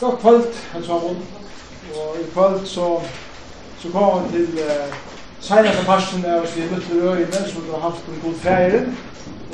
[0.00, 1.16] Godt kvöld, hans sammen.
[1.94, 3.00] Og i kvöld så,
[3.78, 4.94] så kom vi til eh,
[5.40, 8.98] senere parten av oss i Lutter Øyne, som vi har haft om god ferien,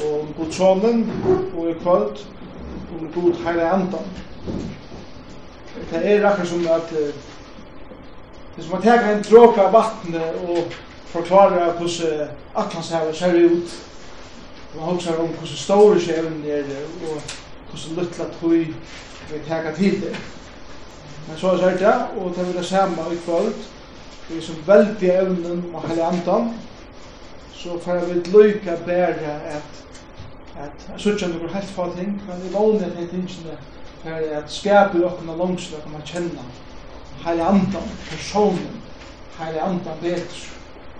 [0.02, 1.12] og om god sonen,
[1.56, 2.20] og i kvöld
[2.94, 4.06] om god heile andan.
[5.90, 7.08] Det er akkur som at uh,
[8.56, 10.72] det som at teka en tråk av vattnet og
[11.06, 13.76] forklare hvordan Atlantshavet ser ut,
[14.74, 16.64] og man hoksar om hvordan store sjevn er,
[17.10, 17.20] og
[17.70, 18.64] hvordan luttla tøy
[19.30, 20.16] vi teka tid det.
[21.26, 23.54] Men så er det, og det vil det samme i kvöld,
[24.28, 26.54] vi som veldig evnen og heilig andan,
[27.52, 29.86] så får vi lykke bære at
[30.56, 33.56] at jeg synes ikke noe helt for ting, men i lovene er tingene
[34.02, 36.54] for at skapet åkne langs dere at kjenne kjenner
[37.24, 38.78] heilig andan, personen,
[39.38, 40.40] heilig andan bedre,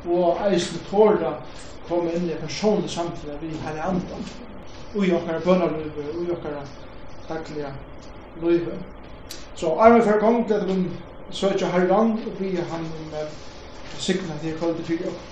[0.05, 1.33] og eisen tåra
[1.89, 4.29] komme inn i personlig samtidig vi heilig andan,
[4.95, 6.67] og i okkara bønnerløyve, og i okkara
[7.29, 7.73] daglige
[8.43, 8.77] løyve.
[9.57, 10.91] Så Arne fer kong til at hun
[11.31, 13.15] søkja herran og vi er han om
[13.99, 15.23] sikna til kvalitet fyrir opp.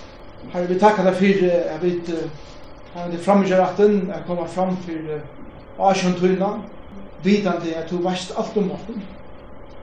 [0.53, 2.08] Herre, vi takkar deg fyrir jeg vet
[2.95, 5.11] han er framgjør jeg kommer er koma fram til
[5.78, 6.48] Asjon Tuna
[7.25, 8.89] vidan at du veist alt om oss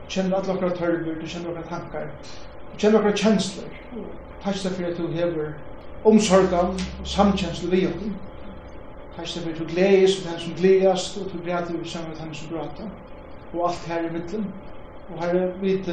[0.09, 2.09] kjenner alle okkar tørver, du kjenner okkar tankar
[2.71, 3.69] du kjenner okkar kjensler.
[4.43, 5.53] Takk deg fyrir at du hever
[6.03, 8.17] omsorgan og samkjensler vi okkar
[9.15, 11.85] takk deg fyrir at du gledes og den som gledes og du gledes og du
[11.85, 13.10] gledes og du gledes
[13.53, 14.53] og alt her i middelen.
[15.09, 15.87] Og her er vit,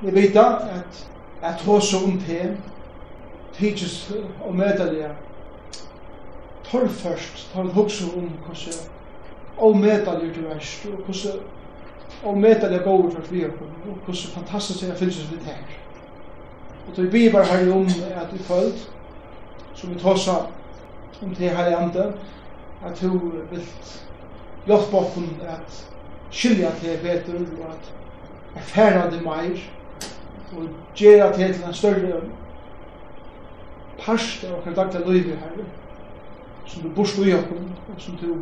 [0.00, 1.10] vi vet at
[1.42, 2.56] at hos og om te
[3.56, 5.08] tidsjes og medelige
[6.70, 8.74] tar først, tar vi hokse om hvordan
[9.56, 11.40] og medelige du verst og hvordan
[12.22, 13.50] og medelige gode for vi og
[14.04, 15.64] hvordan fantastisk det er fyllses litt her.
[16.88, 18.88] Og det vi bare her om at vi følt
[19.74, 20.36] som vi tåsa
[21.22, 22.12] om te her i andre
[22.82, 23.66] at du vil
[24.66, 25.99] hjelpe oss at
[26.30, 27.92] skilja til betur og at
[28.56, 29.58] erfæra det meir
[30.56, 32.20] og gjera til til en større
[33.98, 35.64] parst av okkar daglig løyvi her
[36.66, 37.60] som du borst ui okkur
[37.94, 38.36] og som du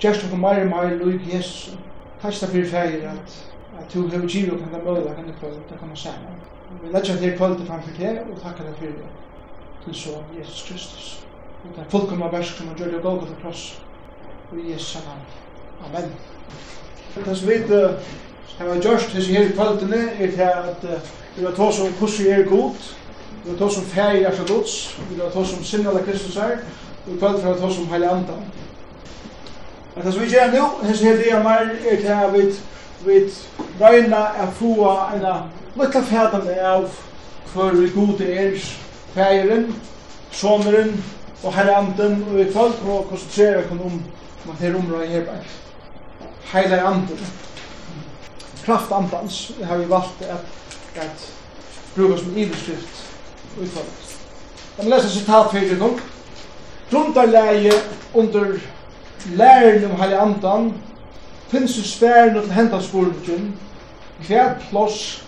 [0.00, 1.76] gjerst okkur meir og meir løyvi Jesus
[2.22, 3.44] Takk fyrir fyrir at
[3.78, 6.34] at du hefur givet okkur henda møyla henda kvöld det kan man sæna
[6.82, 9.08] vi letja til kvöld framfyr til og takk fyrir fyrir
[9.84, 11.26] til så Jesus Kristus.
[11.64, 13.82] Og det er fullkomna versk som han gjør det og gulvet og kross.
[14.52, 15.24] Og i Jesu navn.
[15.84, 16.12] Amen.
[17.14, 17.54] Det som vi
[18.58, 20.86] har gjort disse her i kvalitetene er til at
[21.36, 22.74] vi har tås om hvordan er god,
[23.44, 26.34] vi har tås om ferie er så gods, vi har tås om sinne av Kristus
[26.34, 26.56] her,
[27.06, 28.42] og i kvalitet har tås om hele andan.
[29.94, 32.42] Men det som vi gjør nå, disse her det er mer er til at vi
[33.06, 33.30] vi
[33.80, 35.26] røyna er få en
[35.76, 36.88] lukka fædende av
[37.52, 38.56] hver vi gode er
[39.14, 39.74] feieren,
[40.30, 41.04] soneren
[41.44, 44.02] og herre anden, og vi kvalitet har vi konsentrere om om
[44.52, 45.67] at er området her bare
[46.52, 47.18] heilar anden.
[48.64, 50.44] Kraft andans har vi valgt at,
[50.96, 51.28] at
[51.96, 53.04] bruka som iverskrift
[53.60, 54.18] utfallet.
[54.78, 55.88] Jeg må lese sitat fyrir nå.
[56.90, 57.72] Grundarleie
[58.14, 58.58] under
[59.26, 60.74] læren om heilig andan
[61.48, 62.80] finnes jo sværen til henta
[64.26, 65.24] hver plås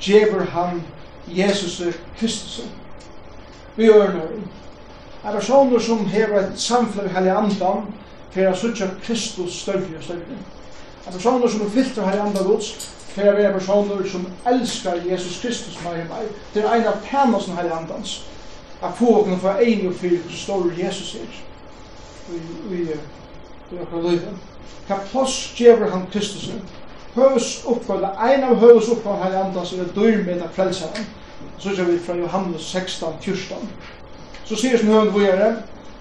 [0.00, 0.82] djever han
[1.28, 1.82] Jesus
[2.18, 2.64] Kristus.
[3.76, 4.26] Vi gjør nå.
[5.24, 7.88] Er personer som hever et samfunn i heilig andan
[8.30, 10.38] for å suttja Kristus større og større.
[11.06, 12.70] En personer som er viltre her i andre gods,
[13.14, 16.98] for å være personer som elskar Jesus Kristus med og meg, det er en av
[17.06, 18.16] tænelsen her i andans,
[18.82, 21.38] at få åkne for en og fyr til store Jesus er
[22.74, 22.82] i
[23.80, 24.42] akkurat livet.
[24.88, 26.60] Hva plass gjever han Kristus er?
[27.14, 31.08] Høves oppgave, en av høves oppgave her i andans er dyr med å frelse frelseren.
[31.58, 33.70] Så ser vi fra Johannes 16, 14.
[34.44, 35.54] Så sier som høven vågjere,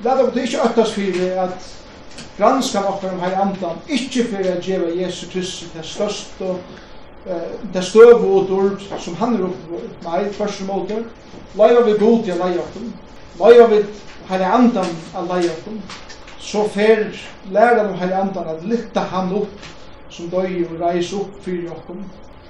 [0.03, 1.67] Lad dere ikke øttes fyrir at
[2.37, 6.55] granska okkar om hei andan, ikkje fyrir at djeva Jesu Kristi det største,
[7.73, 11.03] det støv og dårb som han er oppe på meg, først og måte,
[11.57, 12.89] leiva vi god til leia okkur,
[13.39, 13.79] leiva vi
[14.29, 15.79] hei andan av leia okkur,
[16.39, 17.07] så fer
[17.49, 19.71] læra om hei andan at lytta han opp
[20.09, 22.03] som døy og reis opp fyrir okkur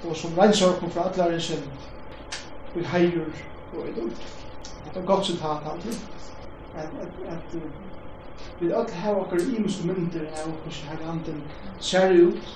[0.06, 1.64] og som reinsar okkur fra allar sin,
[2.74, 3.30] vi heier
[3.72, 4.26] og i dårb.
[4.84, 5.96] Det er godt sitat alltid,
[6.76, 7.56] at, at, at
[8.58, 11.42] Vi öll har okkar ímsu myndir av okkar som her handen
[11.80, 12.54] ser ut,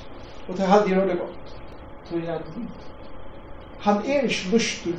[0.49, 1.57] og det hadde jeg hørt godt.
[2.09, 2.41] Så jeg
[3.81, 4.97] han er ikke lustur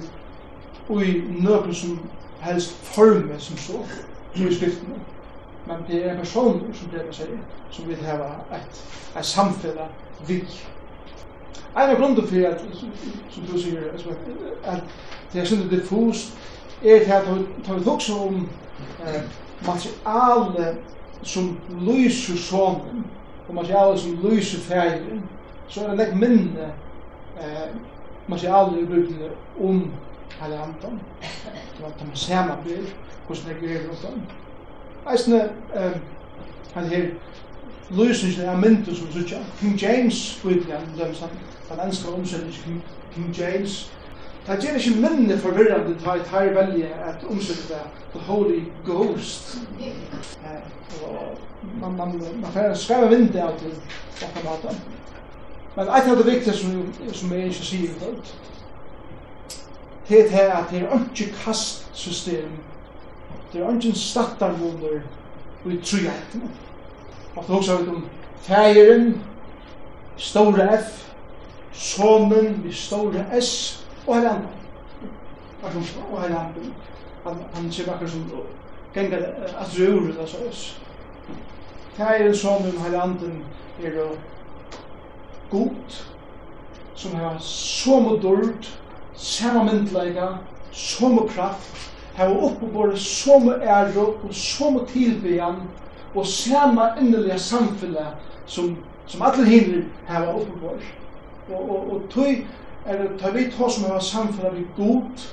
[1.01, 2.10] i nøkken som
[2.42, 3.86] helst forme som så,
[4.36, 4.95] som i skriftene.
[5.66, 8.80] Men det er personer, som det er sier, som vil hava et,
[9.18, 9.92] et samfella
[10.27, 10.42] vi.
[11.75, 12.63] en av grunden for at,
[13.30, 13.94] som du sier,
[14.63, 14.81] at
[15.34, 16.34] det er sånn diffust,
[16.81, 18.42] er det at vi tar vi om
[19.68, 20.78] materiale
[21.24, 23.06] som lyser sonen,
[23.48, 25.24] og materiale som lyser ferien,
[25.68, 26.72] så er det nek minne
[27.40, 27.68] eh,
[28.28, 29.30] materiale i bygdene
[29.60, 29.92] om
[30.42, 31.00] hele andan.
[31.22, 32.86] Det var at man ser samme bøy,
[33.28, 34.22] hvordan jeg greier rundt om.
[35.12, 35.44] Eisne,
[35.75, 35.92] eh,
[36.74, 37.08] han her,
[37.90, 40.80] lysningen er mynden som sutja, King James, bøybene,
[41.69, 42.08] den enska
[42.63, 43.94] King, King James,
[44.47, 47.75] Det gjør ikke minne forvirrende ta at her velje at omsøkte
[48.13, 49.57] the holy ghost.
[51.81, 53.75] Man, man, man får skrive vind av til
[54.19, 54.81] dette maten.
[55.75, 58.15] Men et av det viktige som, som jeg ikke sier det dag,
[60.09, 62.57] det er at det er ikke kastsystem,
[63.53, 64.99] det er ikke stattarmoner
[65.65, 66.49] i tryggheten.
[67.35, 68.07] Og det er også om
[68.41, 69.21] fægeren,
[70.17, 71.13] store F,
[71.71, 74.39] sonen, vi store S, Og her
[76.12, 76.38] وهلا
[77.24, 78.31] han han ser bakker som
[78.94, 80.81] gengar at rur eller så oss.
[81.98, 83.44] Det er en sånn om hele anden
[83.83, 83.98] er
[85.51, 85.98] god,
[86.95, 88.68] som har så mye dård,
[89.15, 90.27] samme myndleika,
[90.71, 95.62] så mye kraft, har oppebåret så mye ære og så mye tilbyan,
[96.15, 98.77] og samme innelige samfunnet som,
[99.07, 100.89] som alle hinner har oppebåret.
[101.51, 102.48] Og, og, og tog
[102.86, 105.28] er eller ta vi ta som har samfunnet vi god,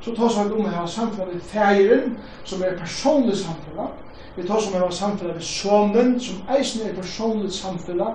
[0.00, 3.88] så ta som om har samfunnet vi feiren, som er personlig samfunnet,
[4.36, 8.14] vi ta som har samfunnet vi sonen, som eisen er personlig samfunnet,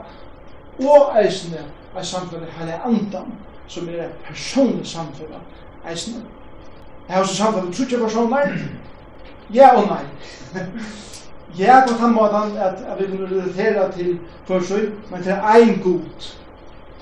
[0.80, 3.34] og eisen er samfunnet vi heilig andan,
[3.68, 5.42] som er personlig samfunnet,
[5.90, 6.24] eisen
[7.08, 8.58] Jeg har også samfunnet vi trutje personer,
[9.58, 10.06] ja og nei.
[11.58, 16.36] Ja, på den måten at, at vi kan relatera til forsøy, men til ein god.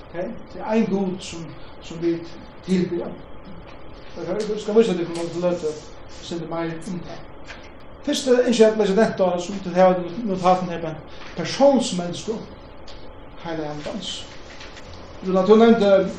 [0.10, 0.28] Okay?
[0.52, 1.46] Til ein god som
[1.84, 2.18] som vi
[2.66, 3.06] tilbyr.
[4.18, 5.72] Jeg skal vise det på mange løte,
[6.22, 7.20] så det meg om det.
[8.04, 10.96] Først er ikke at lese dette, som til har notaten her med
[11.38, 12.34] personsmennesker,
[13.44, 14.26] hele endans.
[15.24, 16.10] la to nevnte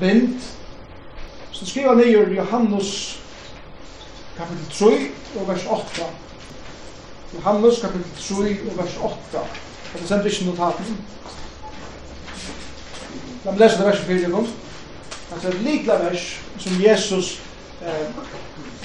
[0.00, 0.40] vind,
[1.52, 3.20] så du skriver ned Johannes
[4.36, 6.02] kapitel 3 og vers 8.
[7.34, 9.16] Johannes kapitel 3 og vers 8.
[9.92, 10.98] Det sender ikke notaten.
[13.44, 14.46] La meg lese det verset fyrir kom.
[15.34, 16.22] er et likla vers
[16.58, 17.40] som Jesus
[17.84, 18.20] eh,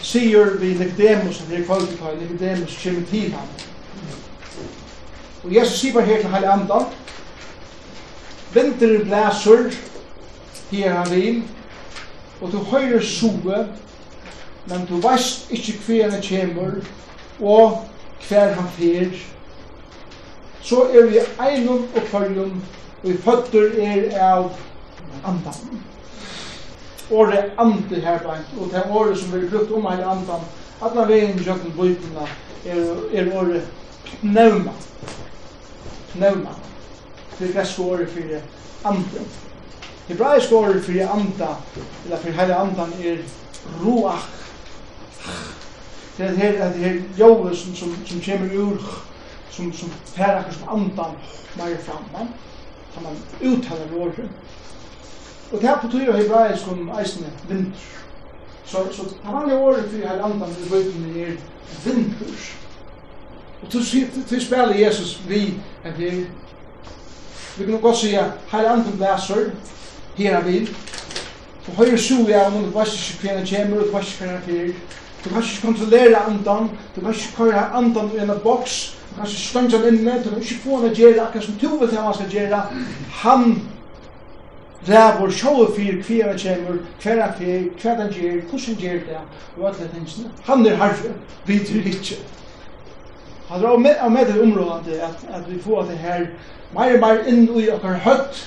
[0.04, 3.48] sier vi Nicodemus, som er kvalitet på Nicodemus, kommer til ham.
[5.44, 6.90] Og Jesus sier bare her til Heilig Andan,
[8.54, 9.70] Vinter blæsur,
[10.72, 11.44] her han vil,
[12.42, 13.68] og du høyrer sove,
[14.66, 16.82] men du veist ikkje hver han kjemur
[17.40, 17.86] og
[18.28, 19.16] hver han fyr
[20.62, 22.62] så er vi einum og følgjum
[23.04, 24.50] og føtter er av
[25.24, 25.82] andan.
[27.10, 30.44] Åre andi her beint, og det åre som vi brukt om her andan,
[30.80, 32.28] at man alla i kjøkken bøytina
[32.66, 32.82] er,
[33.14, 33.62] er åre
[34.22, 34.74] pneuma.
[36.14, 36.56] Pneuma.
[37.38, 38.36] Det er gresk åre for
[38.92, 39.32] andan.
[40.10, 41.56] Hebraisk åre for anda,
[42.06, 43.24] eller for her andan er
[43.82, 44.28] ruach.
[46.18, 48.88] Det er her, det her jove som, som, som kommer ur,
[49.52, 51.14] som, som fer akkur som andan
[51.56, 52.04] meir fram.
[52.14, 52.34] Men
[52.94, 54.30] kan man uttala våre.
[55.52, 57.80] Og det er på her betyr hebraisk om eisne vinter.
[58.66, 61.32] Så, så det vanlige året for her andan i bøyden er
[61.86, 62.34] vinter.
[63.62, 65.54] Og til spiller Jesus vi
[65.84, 66.28] er det
[67.58, 69.50] Vi kan godt sige, her andan blæser,
[70.16, 70.70] her er vi.
[71.62, 74.30] For høyre sue av noen, du vet ikke hva han kommer, du vet ikke hva
[74.32, 74.72] han fyrer.
[75.24, 78.78] Du kan ikke kontrollere andan, du kan ikke køre andan i en boks,
[79.20, 82.06] kanskje stønja inne, du kan ikke få han å gjøre akkurat som du vet hva
[82.08, 82.62] han skal gjøre.
[83.22, 83.46] Han
[84.88, 89.00] ræver sjåu fyr hver han kommer, hver han fyr, hver han gjør, hvordan han gjør
[89.08, 89.24] det,
[89.58, 90.32] og alle tingene.
[90.48, 92.20] Han er herfra, vi tror ikke.
[93.50, 96.26] Han drar med, med det området at, at vi får det her
[96.74, 98.44] mer og mer inn i okkar høtt,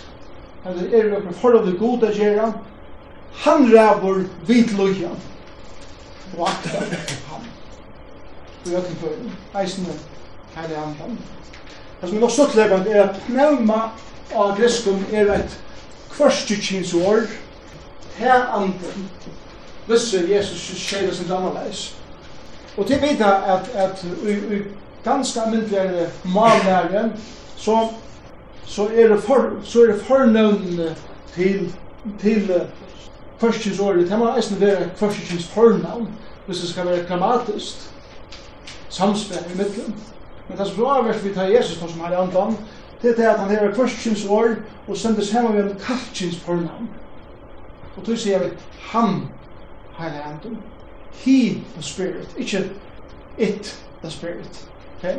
[0.64, 2.52] at det er okkar forhold til gode gjøre.
[3.44, 5.18] Han ræver vidt løyen,
[6.38, 7.46] og akkurat han.
[8.64, 9.98] Vi har ikke følt, eisende
[10.56, 11.18] heilig andan.
[12.00, 13.80] Det som er nok stuttlegant er at pneuma
[14.34, 15.58] av greskum er et
[16.12, 17.26] kvarstutkinsår
[18.16, 19.08] her anden
[19.88, 21.94] visse Jesus skjeder sin annerleis.
[22.76, 24.62] Og til vita at, at i, i
[25.04, 27.12] ganske myndigere malnære
[27.56, 27.88] så,
[28.66, 30.96] så er det, for, så er det fornøvnene
[31.34, 31.74] til,
[32.20, 32.52] til
[33.40, 34.10] kvarstutkinsåret.
[34.10, 36.08] Det må eisen være kvarstutkinsfornavn
[36.46, 37.76] hvis det skal være grammatisk
[38.88, 39.94] samspill i middelen.
[40.48, 42.56] Men det som er vi tar Jesus som har andan,
[43.02, 44.54] det er at han hever kvarskins år
[44.88, 46.88] og sendes hemma ved en kalkins fornavn.
[47.96, 48.50] Og tog sier vi
[48.92, 49.28] han
[49.94, 50.58] har andan.
[51.12, 52.70] He the spirit, ikke
[53.38, 54.68] it the spirit.
[54.98, 55.16] Okay?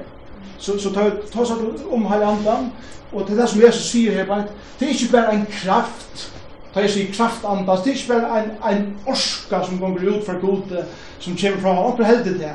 [0.57, 1.53] Så så tar tar så
[1.91, 2.71] om hela andan
[3.11, 4.43] och det där som Jesus säger här bara
[4.79, 6.33] det är inte bara en kraft
[6.73, 10.23] Ta jeg sier kraft andas, det er ikke bare en, en orska som kommer ut
[10.25, 10.85] fra gode,
[11.21, 12.53] som kommer fra, og oppe heldig det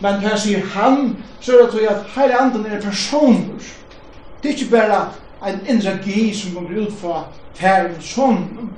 [0.00, 3.62] men det säger han, så är det til at hele anden er personer.
[4.42, 5.08] Det är inte bara
[5.46, 7.24] en energi som kommer ut fra
[7.54, 8.68] færen sånn,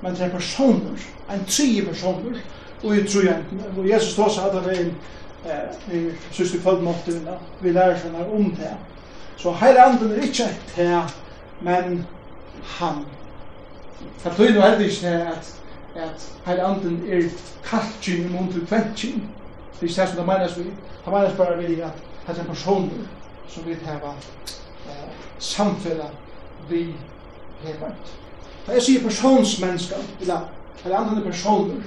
[0.00, 0.98] men det är personer,
[1.28, 2.38] en tre personer,
[2.82, 3.42] og jeg tror jeg,
[3.76, 4.94] og Jesus tar tås at det er en,
[5.92, 6.58] i synes vi
[7.60, 8.76] vi lærer seg når om det.
[9.36, 11.02] Så hele anden er ikke det,
[11.60, 12.06] men
[12.64, 13.04] han.
[14.24, 15.54] Det betyr nå heldig ikke at,
[15.96, 17.22] at hele anden er
[17.64, 19.22] kaltkinn i mån til kventkinn,
[19.82, 20.64] det er særlig, det menes vi,
[21.04, 21.92] det menes bare vi at
[22.26, 23.06] det er personer
[23.48, 24.14] som vi har
[24.88, 25.08] eh,
[25.38, 26.10] samfunnet
[26.68, 26.94] vi
[27.64, 27.94] har.
[28.66, 30.40] Da jeg sier personsmennesker, eller,
[30.84, 31.82] eller andre personer,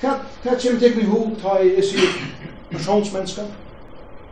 [0.00, 2.14] hva, hva kommer til min hod da jeg sier
[2.70, 3.50] personsmennesker?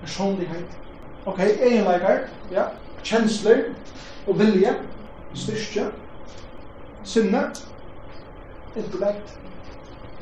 [0.00, 0.78] Personlighet.
[1.26, 2.68] Ok, egenleikar, ja,
[3.02, 3.72] kjensler
[4.26, 4.76] og vilje,
[5.34, 5.88] styrke,
[7.04, 7.48] sinne,
[8.76, 9.38] intellekt,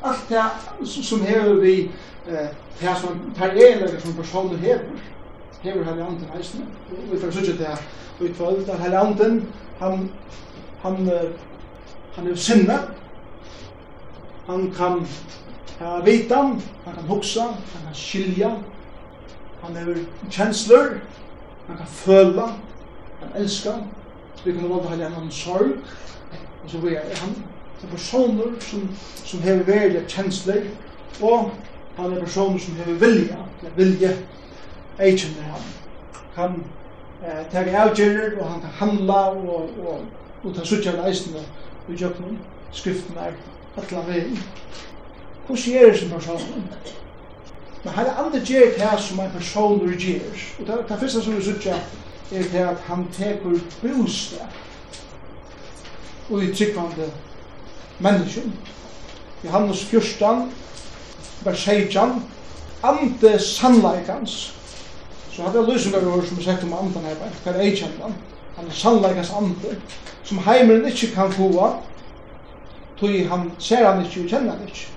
[0.03, 1.91] allt det som hever vi
[2.27, 2.47] eh
[2.79, 4.99] här som tar eller som personer hever
[5.61, 6.65] hever han anden eisen
[7.11, 7.77] vi får søkje det
[8.19, 10.09] og i kvöld at han anden han
[10.81, 11.09] han
[12.15, 12.79] han er sinne
[14.47, 15.07] han kan
[15.79, 18.51] ha vitan han kan hugsa han kan skilja.
[19.61, 19.95] Han er
[20.29, 20.99] kjensler
[21.67, 22.47] han kan føla
[23.21, 23.83] han elskar
[24.45, 25.77] vi kan valda han en sorg.
[26.63, 27.35] Og så vi er han
[27.81, 28.89] det er personer som,
[29.25, 30.63] som hever velja kjensler
[31.21, 31.51] og
[31.97, 33.37] han er personer som hever vilja,
[33.75, 34.17] vilje,
[34.99, 35.67] eikjen er han.
[36.35, 36.63] Han
[37.23, 40.01] eh, tar avgjerer, og han kan handla, og, og,
[40.43, 41.43] og ta suttjar leisende
[41.89, 42.39] i jøkken,
[42.71, 43.37] skriften er,
[43.77, 44.25] atla vei.
[45.47, 46.67] Hvordan er det som personen?
[47.83, 50.43] Men han er andre gjer det som en person gjer.
[50.59, 51.75] Og det, det første som vi suttja
[52.31, 54.61] er det at han tekur bostad
[56.29, 57.11] og i tryggvande
[57.99, 58.53] menneskjen.
[59.43, 60.51] Johannes 14,
[61.43, 62.23] vers 16,
[62.83, 64.53] ande sannleikans.
[65.31, 68.13] Så hadde jeg lysingar over som er sagt om andan her, hva er eikjendan?
[68.57, 69.77] Han er sannleikans ande,
[70.23, 71.49] som heimeren ikkje kan få,
[72.99, 74.91] tog han ser han ikkje og kjenner han ikkje.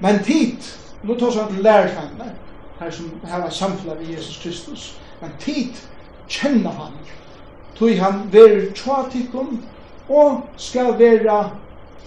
[0.00, 0.70] Men tid,
[1.02, 2.32] nå tar han til lærerfemmene,
[2.80, 4.86] her som her er samfunnet ved Jesus Kristus,
[5.20, 5.84] men tid
[6.28, 6.96] kjenner han,
[7.76, 9.60] tog han verer tjatikken
[10.08, 11.50] og skal vera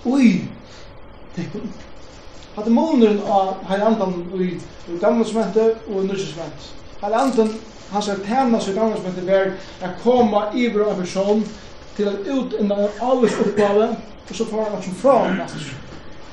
[0.05, 0.47] ui
[1.35, 1.71] tikkun.
[2.57, 4.47] Hatta munurinn av heil andan i,
[4.89, 6.71] i gamla smente og i nusja smente.
[7.03, 7.51] Heil andan,
[7.91, 11.43] hans er tænas i gamla smente ver er koma iver av person
[11.97, 13.91] til at ut inna en alvis oppgave
[14.29, 15.45] og så får han som fra henne.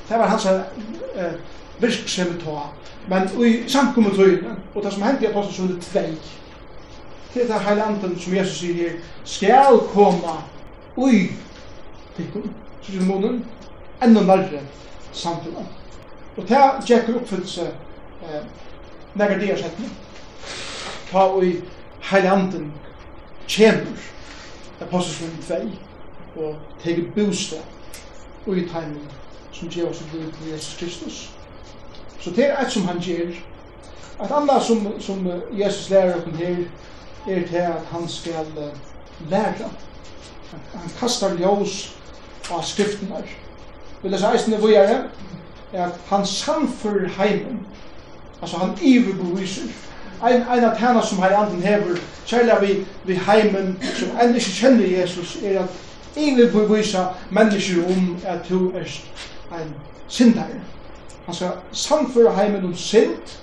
[0.09, 1.33] Det var hans eh,
[1.79, 2.65] virksomhet ta.
[3.07, 5.99] Men i samkommet tøyne, og det som hendte i apostelsundet 2,
[7.33, 10.39] til det heil andan som Jesus sier her, skal koma
[10.97, 11.29] ui
[12.17, 12.49] tikkum,
[12.81, 13.43] sier munnen,
[14.01, 14.65] enda nærre
[15.13, 15.74] samfunnet.
[16.37, 17.67] Og det gikk oppfyllelse
[18.23, 18.41] eh,
[19.15, 19.97] nægge det setning.
[21.11, 21.55] Ta og i
[22.27, 22.73] anden
[23.47, 23.85] tjener
[24.81, 25.79] apostelskunnen tvei
[26.35, 27.59] og tege bostad
[28.47, 29.11] og i teimen
[29.51, 31.31] som gjør oss i til Jesus Kristus.
[32.19, 33.31] Så det er et som han gjør.
[34.23, 36.55] Et annet som, som Jesus lærer oss her
[37.27, 38.45] er til at han skal
[39.29, 39.69] lære.
[40.73, 41.95] Han kastar ljós
[42.51, 43.23] av skriftene.
[44.11, 45.03] jeg si eisen i vågjere,
[45.75, 47.59] at han samfører heimen.
[48.41, 49.61] Altså han iverbeviser.
[50.27, 54.51] Ein, ein av tæna som har anden hever, særlig vi, vi heimen, som enn ikke
[54.51, 55.69] kjenner Jesus, er at
[56.15, 59.73] iverbevisa mennesker om at du er en
[60.07, 60.61] syndare.
[61.25, 63.39] Han skal samføre heimen om synd,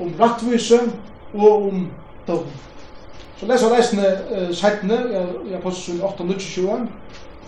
[0.00, 0.80] om rattvise
[1.34, 1.88] og om
[2.26, 2.46] dom.
[3.36, 4.98] Så leser reisende uh, seitene
[5.50, 6.70] i Apostelsen 8-20.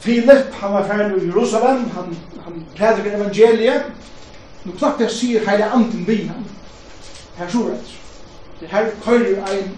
[0.00, 3.82] Philip, han var ferdig i Jerusalem, han, han prædiker evangeliet,
[4.66, 6.44] Nu klart det sier heile anden vi han.
[7.36, 7.92] Her så rett.
[8.60, 9.76] Det her køyrer ein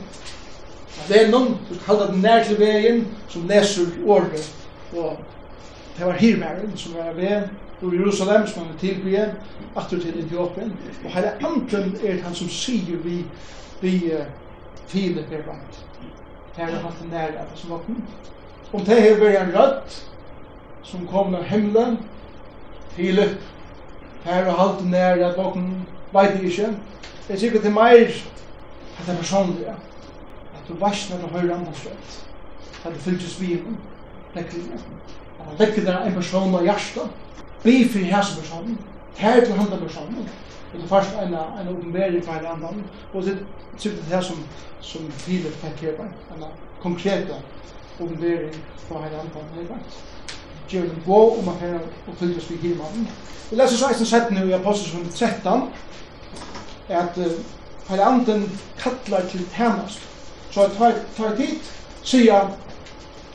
[1.08, 4.54] vennom, du skal halda den nær til vegin, som leser ordet.
[4.96, 5.18] Og
[5.98, 7.42] det var hirmæren som var ved
[7.82, 9.24] ur Jerusalem, som han tilbyr,
[9.76, 10.72] atur til Etiopien.
[11.04, 13.24] Og heile anden er han som sier vi,
[13.80, 14.24] vi uh,
[14.88, 15.84] til det vant.
[16.56, 18.04] Det her er han den nær at det som åkken.
[18.72, 20.04] Om det her var en rødt,
[20.82, 21.98] som kom av himmelen,
[22.96, 23.38] Filip,
[24.28, 26.72] her og halde nær at noen veit det ikke.
[27.28, 29.76] Jeg sier sikkert til meg at det er personlig, ja.
[30.56, 32.18] at du veist når du hører andre rett,
[32.84, 33.76] at du fylgjes vi henne,
[34.34, 34.80] lekkelig,
[35.38, 37.16] at du legger deg en person av hjertet,
[37.64, 38.78] vi for hans person.
[39.18, 40.28] her til handa personen,
[40.72, 44.36] og du først en, en oppenbering fra en annan, og det er det her som,
[44.80, 46.04] som Philip fikk her,
[46.34, 46.44] en
[46.80, 47.34] konkrete
[48.00, 48.54] oppenbering
[48.86, 49.80] fra en annan, her,
[50.68, 51.80] gjør djevelen gå, og man kan
[52.18, 53.08] fylles vi himanen.
[53.50, 55.62] Vi leser så eisen sett nu i Apostelsen 13,
[56.88, 57.32] at uh,
[57.88, 60.00] hele anden kallar til tjernast.
[60.50, 61.72] Så jeg tar, tar dit,
[62.02, 62.50] sier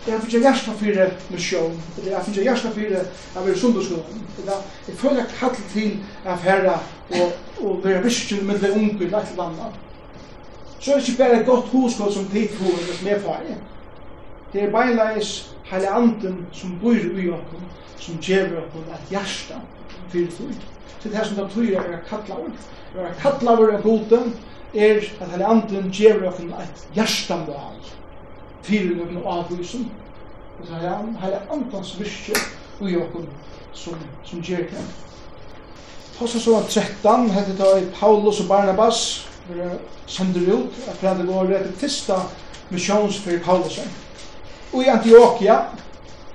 [0.08, 3.06] jeg finner hjärsta fyrir mission, misjon, jeg finner hjärsta fyrir
[3.40, 5.94] av er sundagsskolen, eller jeg føler kall til
[6.28, 6.74] å herra
[7.20, 9.70] og, og være visker med det unge i lagt landa.
[10.80, 13.46] Så er det ikke bare et godt hoskål som tid for, eller som er får,
[14.54, 17.62] Det er beinleis heile anden som bor i okkom,
[17.98, 19.58] som gjever okkom at hjärsta
[20.12, 20.60] fyrir fyrir.
[21.00, 22.52] Så det her som det betyr er kallaver.
[22.96, 24.20] Er kallaver av gode,
[24.74, 27.82] er at heile anden gjever okkom at hjärsta mål
[28.64, 29.90] fyrir okkom avvisen.
[30.60, 30.84] Og så
[31.24, 32.38] heile andans virke
[32.82, 33.26] i okkur
[33.74, 34.86] som, som gjer det.
[36.20, 39.28] Tossa så var 13, hette da i Paulus og Barnabas,
[40.06, 42.22] sender ut, at det var det fyrsta
[42.70, 44.03] misjons for Paulusen.
[44.74, 45.60] Og i Antioquia,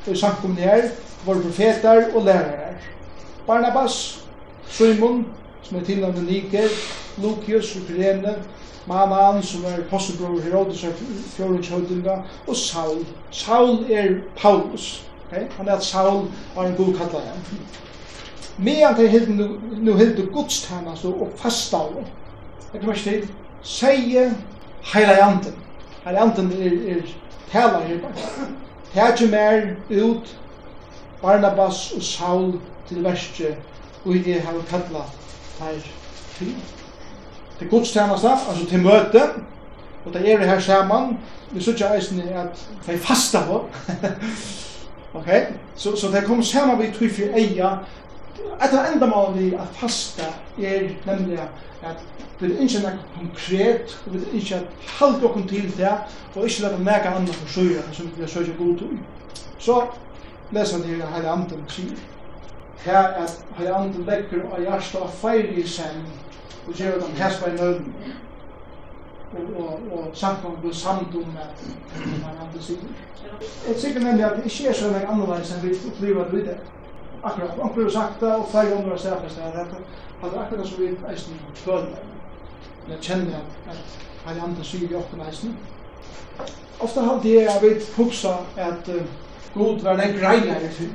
[0.07, 0.83] i samkomne her,
[1.27, 2.75] var profeter og lærere.
[3.47, 4.25] Barnabas,
[4.69, 5.27] Simon,
[5.63, 6.69] som er tilnavnet Niker,
[7.23, 8.35] Lucius, Ukraine,
[8.87, 10.93] Manan, som er apostelbror Herodes og
[11.37, 12.17] Florens Høydinga,
[12.47, 13.07] og Saul.
[13.31, 15.09] Saul er Paulus.
[15.27, 15.47] Okay?
[15.57, 17.59] Han er at Saul var en god kallar ham.
[18.59, 22.05] Medan de hilde nu, nu hilde gudstjenest og fastav.
[22.75, 23.31] Jeg tror ikke til.
[23.63, 24.37] Seie
[24.95, 25.55] heilajanten.
[26.05, 27.03] Heilajanten er, er
[27.53, 28.49] tala her bare.
[28.95, 30.39] Tætje mer ut
[31.23, 33.57] Barnabas og Saul til verste,
[34.05, 35.11] og i det har kallat
[35.61, 35.81] her
[36.39, 36.55] til.
[37.59, 39.23] Til gudstjeneste, altså til møte,
[40.05, 41.19] og det er det her saman,
[41.51, 43.69] vi sykja eisen at de fasta på.
[45.19, 45.29] ok,
[45.75, 47.71] så, så det kom saman vi tog for eia
[48.39, 50.29] Et av endamål vi at fasta
[50.59, 52.03] er nemlig at
[52.39, 55.95] vi er ikke noe konkret, og vi er ikke at halde okkur til det,
[56.35, 58.99] og ikke lade mega andre for søya, som vi er søya god til.
[59.59, 59.81] Så
[60.51, 61.99] lesa vi det heile anden sier.
[62.85, 66.07] Her at heile anden legger og hjarta og feir i sen,
[66.67, 67.95] og gjør dem han hespa i nøden.
[69.33, 71.63] Og, og, og samkom blir samt om at
[72.23, 72.79] man anden sier.
[73.69, 76.59] Jeg sikker nemlig at det ikke er sånn enn annerledes enn vi opplever at det
[77.23, 79.67] akkurat, om vi har sagt det, og flere andre har sagt det, at
[80.23, 81.87] det er akkurat som vi eisen føler,
[82.87, 85.59] eller kjenner at, at hele andre syr i åkken eisen.
[86.81, 89.03] Ofte har det jeg vet huksa at uh,
[89.55, 90.89] god var det greia jeg fyr.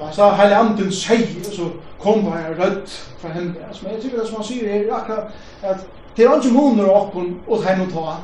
[0.00, 3.54] Man sa hele anden sier, og så kom bare her rødt fra henne.
[3.82, 5.86] Men jeg tykker det som han sier her, akkurat at
[6.16, 8.16] det er ikke måneder åpen og tegn å ta.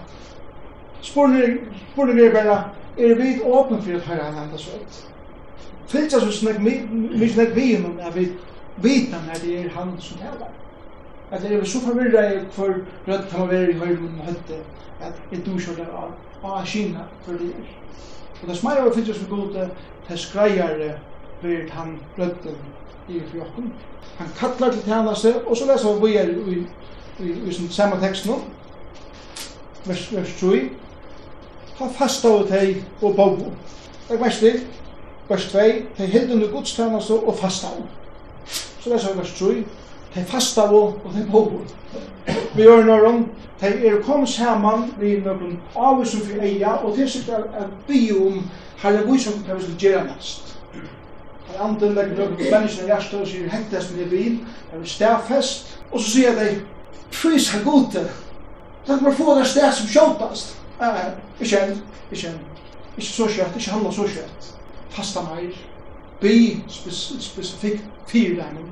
[1.02, 2.58] Spørningen er bare,
[2.98, 5.00] er vi åpen for at herre han andre søtt?
[5.88, 8.28] fylgja så snakk mykje snakk vi om at vi
[8.82, 10.52] vita når det er han som talar.
[11.30, 12.74] At det er så forvirra i for
[13.08, 14.60] rødt han var i høyden og høtte
[15.00, 16.12] at et du kjører av
[16.44, 17.70] av Kina for det er.
[18.42, 19.68] Og det smager å fylgja så gode
[20.08, 20.98] til skreier
[21.42, 22.58] blir han rødden
[23.08, 23.72] i fjokken.
[24.18, 28.00] Han kattlar til tjeneste og så leser han vi er i, i, i, i samme
[28.02, 28.40] tekst nå.
[29.86, 30.62] Vers, vers 3.
[31.78, 33.50] Ha fasta av hei og bobo.
[34.08, 34.54] Det er verst det
[35.32, 35.58] vers 2,
[35.98, 37.82] de hilden i gudstjeneste og fasta av.
[38.82, 39.52] Så leser vi vers 3,
[40.14, 41.62] de fasta av og de bobo.
[42.54, 43.22] Vi gjør når om,
[43.60, 48.08] de er kom saman vi noen avvisen for eia, og til sitt er at vi
[48.12, 48.42] om
[48.82, 50.56] herre vi som kan vi skal gjøre mest.
[51.52, 54.38] De andre legger noen menneskene i hjertet og sier hektes med i bil,
[54.72, 56.48] er vi stedfest, og så sier de,
[57.12, 58.06] pris her gode,
[58.86, 60.56] takk for å få det sted som kjøpast.
[60.80, 61.78] Nei, ikke enn,
[62.10, 62.40] ikke enn,
[62.96, 64.51] ikke så kjøtt, ikke handla så kjøtt
[64.92, 65.54] fasta meir,
[66.20, 66.34] be
[66.68, 68.66] spesifikt fyrir dem,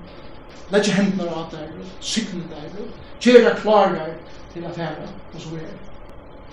[0.71, 2.83] leggja hendene av der, sykne der,
[3.21, 4.15] gjera klarar
[4.53, 5.79] til affæra, og så er.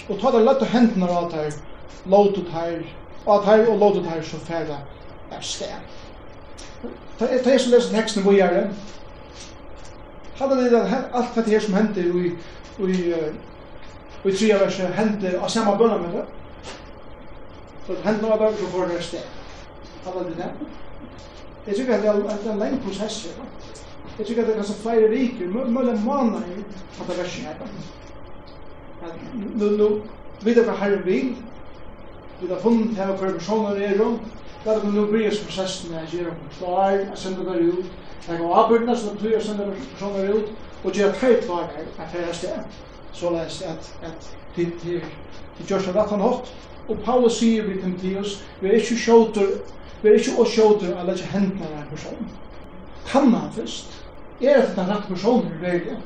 [0.09, 1.51] Og ta der lett og hendene av der,
[2.05, 2.79] låt her,
[3.25, 4.77] og at her og låt ut her så færa
[5.31, 5.67] er sted.
[7.19, 8.69] Ta er som leser teksten hvor jeg er,
[10.37, 10.81] hadde det
[11.13, 12.31] alt dette her som hender i,
[12.79, 12.97] i,
[14.23, 16.25] i tria verset hender av samme bønna med det.
[17.87, 19.36] Så hender av bønna så får det sted
[20.07, 20.51] talade det.
[21.67, 23.43] Jeg tykker at det er en lengre prosess her.
[24.19, 26.63] Jeg tykker at det är så flera veckor, möjligen månader
[26.99, 27.55] att det är så här.
[29.33, 30.01] Nu, nu,
[30.41, 31.35] vi vet hva herre vil,
[32.39, 34.21] Vi har funnet här för personer er rundt,
[34.65, 37.85] Da er det nu bli så processen att om klar, att sända det ut.
[38.27, 40.49] jeg går avbörna så att jag sända personer ut
[40.83, 41.63] og göra tre klar
[41.97, 42.67] att det är stämt.
[43.11, 45.01] Så läst att, at det
[45.67, 46.47] görs en rattan hårt.
[46.87, 49.47] Og Paulus sier vi til Timotheus, vi er ikke sjåter
[50.01, 52.27] Vi er ikke å sjåter alle ikke hendene av en person.
[53.07, 53.95] Kan han først?
[54.41, 56.03] Er det den rette personen i verden?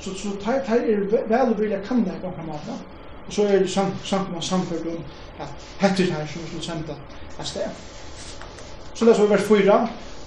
[0.00, 2.78] Så, så tar, tar er vel og vilja kan det på en måte.
[3.26, 5.04] Og så er det samt, samt man samført om
[5.38, 6.96] at hette her som vi skulle sende
[7.40, 7.68] et sted.
[8.94, 9.80] Så det er så vers 4.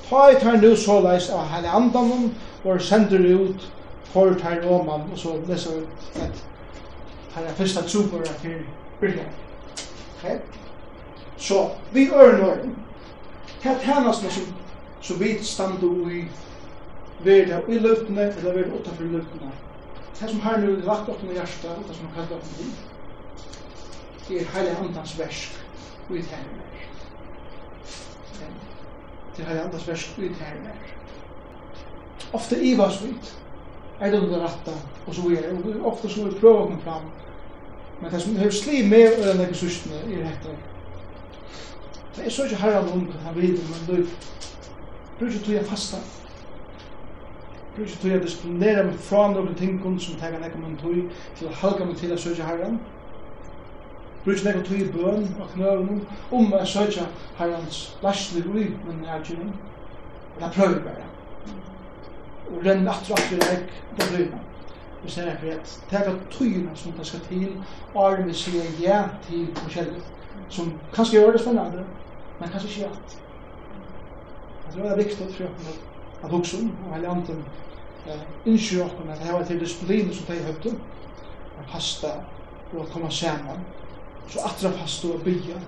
[0.10, 2.32] Ta i tar nu så leis av hele andan
[2.64, 3.68] og sender ut
[4.14, 5.86] for tar roman og så leser vi
[6.22, 6.44] at
[7.34, 8.60] tar jeg første tro på det her
[9.02, 9.26] byrja.
[10.18, 10.38] Okay?
[11.38, 12.76] Så vi øren åren,
[13.64, 14.56] det tænast som,
[15.02, 16.26] som vi standa i
[17.24, 19.52] verda i løftene, eller verda utanfor løftene.
[20.20, 22.66] Det som har nu lagt opp med hjertet, og det som har kallt opp med
[22.66, 22.74] liv,
[24.28, 25.58] det er heilig andans versk
[26.10, 26.68] i tænmer.
[29.36, 30.78] Det er heilig andans versk i tænmer.
[32.34, 33.16] Ofte ivas vi,
[34.00, 34.72] er det under ratta,
[35.08, 35.52] og så videre.
[35.52, 37.10] Og ofte så vi prøver å komme fram.
[38.02, 40.56] Men det som har sliv med øyne i sustene, er dette
[42.14, 44.06] Så jeg så ikke herre om han vil, men du
[45.20, 45.98] bruker ikke tog jeg fasta.
[47.76, 51.00] Bruk ikke tog jeg disponere meg fra noen ting som tenker nekka min tog
[51.38, 52.78] til å halka meg til å søke herren.
[54.24, 57.08] Bruk ikke nekka tog i bøn og knøven om å søke
[57.40, 59.58] herrens laslig ui, men jeg er ikke noen.
[60.40, 61.10] Jeg prøver bare.
[62.54, 63.62] Og renn atter og atter jeg,
[63.98, 64.44] da blir jeg
[65.04, 65.80] vi ser det rätt.
[65.90, 70.02] Tänk att tyna som det skal til, og vi sier ja til forskjellig,
[70.50, 71.84] som kanskje gjør det spennende,
[72.40, 73.18] men kanskje ikke alt.
[74.66, 75.80] Jeg tror det er viktig for oss
[76.24, 77.08] at også, og hele
[78.06, 80.80] eh innskyr oss at det var til disiplin som de høyde,
[81.58, 82.12] at pasta,
[82.72, 83.66] og at komme sammen,
[84.28, 85.60] så atra pasta og bya,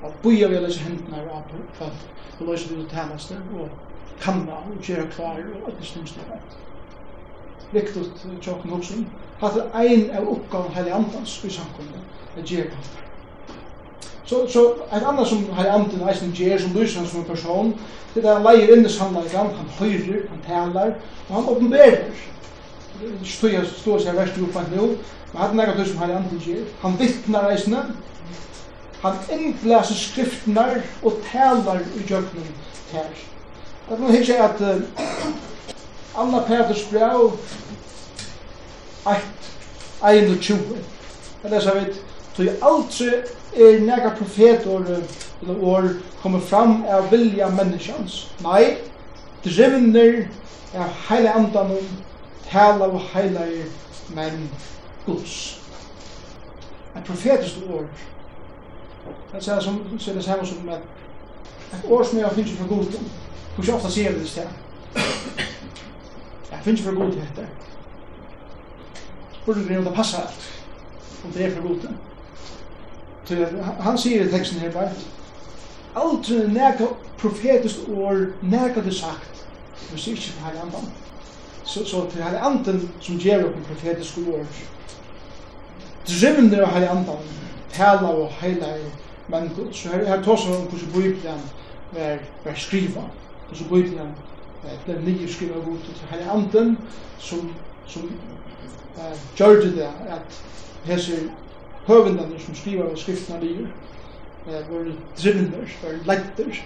[0.00, 3.78] og bya vi å lese hendene av apur, for at vi det tjeneste, og
[4.20, 6.56] kanna og gjøre klar og alt det styrs det rett.
[7.72, 8.92] Viktig for oss
[9.42, 12.04] at det er en av oppgaven hele andans i samkommet,
[12.36, 13.05] at gjøre klar.
[14.26, 17.74] Så så en annan som har anden eisen ger som lyser som en person,
[18.14, 20.94] det där lejer inn det sannleikan, han høyrer, han talar
[21.28, 22.10] og han åpenberer.
[23.24, 24.86] Stå jeg stå seg verst upp at nå,
[25.32, 26.64] men han er det som har anden ger.
[26.82, 27.76] Han vittnar eisen,
[29.02, 32.48] han innblæser skriftene og talar i jøknen
[32.92, 33.10] her.
[33.88, 34.82] Det kan hikkje at uh,
[36.18, 37.32] Anna Peters brev
[39.06, 39.16] 1,
[40.02, 40.58] 21.
[41.42, 41.92] Det leser vi,
[42.36, 43.10] tog aldri
[43.54, 44.84] er nega profetor
[45.42, 45.88] eller år
[46.22, 48.16] kommer fram av vilja menneskjans.
[48.44, 48.76] Nei,
[49.44, 50.26] drivner
[50.74, 51.92] av heile andan og
[52.50, 53.46] tala av heile
[54.16, 54.48] menn
[55.06, 55.36] Guds.
[56.96, 57.86] En profetisk år.
[59.32, 60.88] Det er som, så det samme som et,
[61.74, 62.98] et år som jeg finnes fra Gud.
[63.54, 64.48] Hvor så ofta sier vi det sted?
[66.50, 67.46] Jeg finnes fra Gud heter.
[69.46, 70.52] Burde det om det passer alt.
[71.24, 71.88] Om det er fra Gud
[73.80, 74.90] han sier i teksten her bare,
[75.96, 76.86] aldri nærka
[77.18, 79.46] profetisk år nærka det sagt,
[79.90, 80.88] hvis ikke for herre andan.
[81.64, 84.44] Så, så til herre andan som gjør opp en profetisk år,
[86.06, 87.32] drivner av herre andan,
[87.74, 88.78] tala og heilar,
[89.28, 91.42] men så her, her tås han om hvordan Bibelen
[91.92, 93.08] var, var skriva,
[93.48, 94.14] hvordan Bibelen
[94.84, 96.76] ble nye skriva god til herre andan,
[97.18, 97.50] som,
[97.86, 98.06] som
[98.96, 100.40] uh, gjør det at
[100.86, 101.26] hese
[101.86, 103.92] høvendene som skriver av skriftene livet,
[104.46, 106.58] var drivner, var lekter,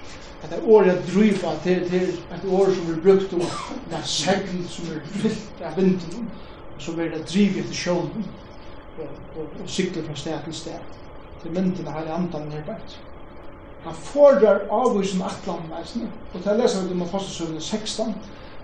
[0.43, 3.45] at det er året drypa til, til et år som er brukt om
[3.89, 6.31] det er segl som er fyllt av vinden,
[6.77, 8.27] og så blir det drivet etter sjålen,
[8.97, 10.99] og, og, og sykler fra sted til sted,
[11.43, 12.99] til mynden her i andan nedbært.
[13.85, 18.15] Han fordrar avvisen atlan og til å lese vi til Matostasøvende 16,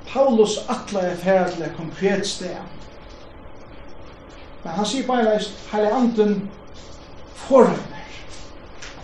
[0.07, 2.61] Paulus atla er ferdig konkret sted,
[4.67, 6.51] Men han sier bare at hele anden
[7.35, 7.77] former.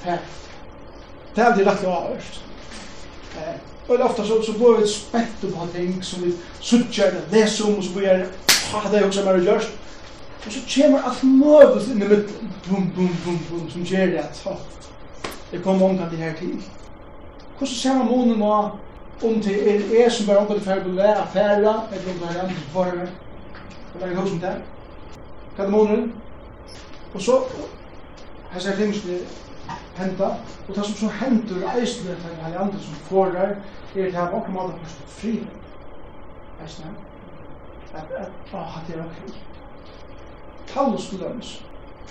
[0.04, 2.40] Det er alltid rett og avhørst.
[3.88, 7.84] Og ofta så, så går vi spett på ting som vi suttjer, leser om, og
[7.84, 8.26] så blir jeg
[8.72, 9.78] ha det jo som er gjørst.
[10.46, 14.26] Og så kommer alt møvels inn i midten, bum, bum, bum, bum, som gjør det
[14.26, 14.44] at
[15.52, 16.58] det kommer omkant det her til.
[17.58, 18.52] Hvordan ser man månen nå
[19.22, 22.30] om det er jeg som bare omkant det ferdig å være affæra, eller om det
[22.34, 23.18] er andre forhøyner?
[23.92, 24.56] Hva er det hos om det?
[25.56, 26.12] Hva er måneden?
[27.14, 27.40] Og så,
[28.52, 29.18] her ser er tingene
[29.96, 30.24] henta,
[30.68, 33.56] og det som så hendur eisne til her andre som forar, er
[33.94, 35.34] til her okkur måte først fri.
[36.62, 36.94] Eisne.
[37.94, 39.34] At, at, ah, det er okkur.
[40.74, 41.64] Paulus til dømes.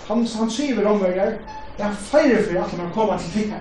[0.08, 1.38] Han, han sier ved omverger,
[1.76, 3.60] det er feire for at man kommer til tikkere.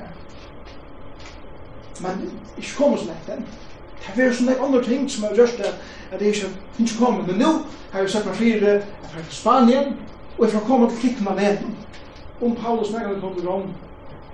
[2.02, 3.46] Men ikke kommer så lett enn.
[4.02, 5.74] Det er sånne andre ting som har gjort det
[6.12, 7.28] at det ikke finnes kommet.
[7.28, 7.52] Men nå
[7.92, 9.94] har jeg sett meg fire, jeg fra Spanien,
[10.38, 11.76] og jeg får kommet til Kikmaneten.
[12.42, 13.74] Om Paulus snakker kom til Rom,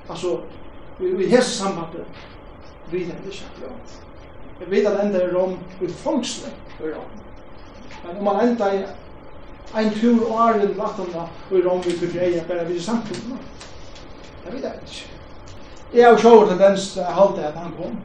[0.09, 0.37] altså,
[0.99, 2.05] vi, i hese sambandet,
[2.91, 3.97] vi er ikke akkurat
[4.59, 6.49] Jeg vet at enda er Rom i fangsle
[6.79, 7.11] i Rom.
[8.05, 8.85] Men om man enda i
[9.75, 13.37] en tur åren vattnet i Rom i Befreia, bare vi er samfunnet.
[14.45, 15.09] Jeg vet det ikke.
[15.93, 17.99] Jeg har sjåret til venstre halte at han kom.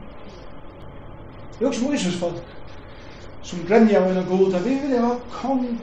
[1.59, 2.53] Det er jo ikke folk
[3.43, 5.79] som brenner av en god, vi vil ha kong,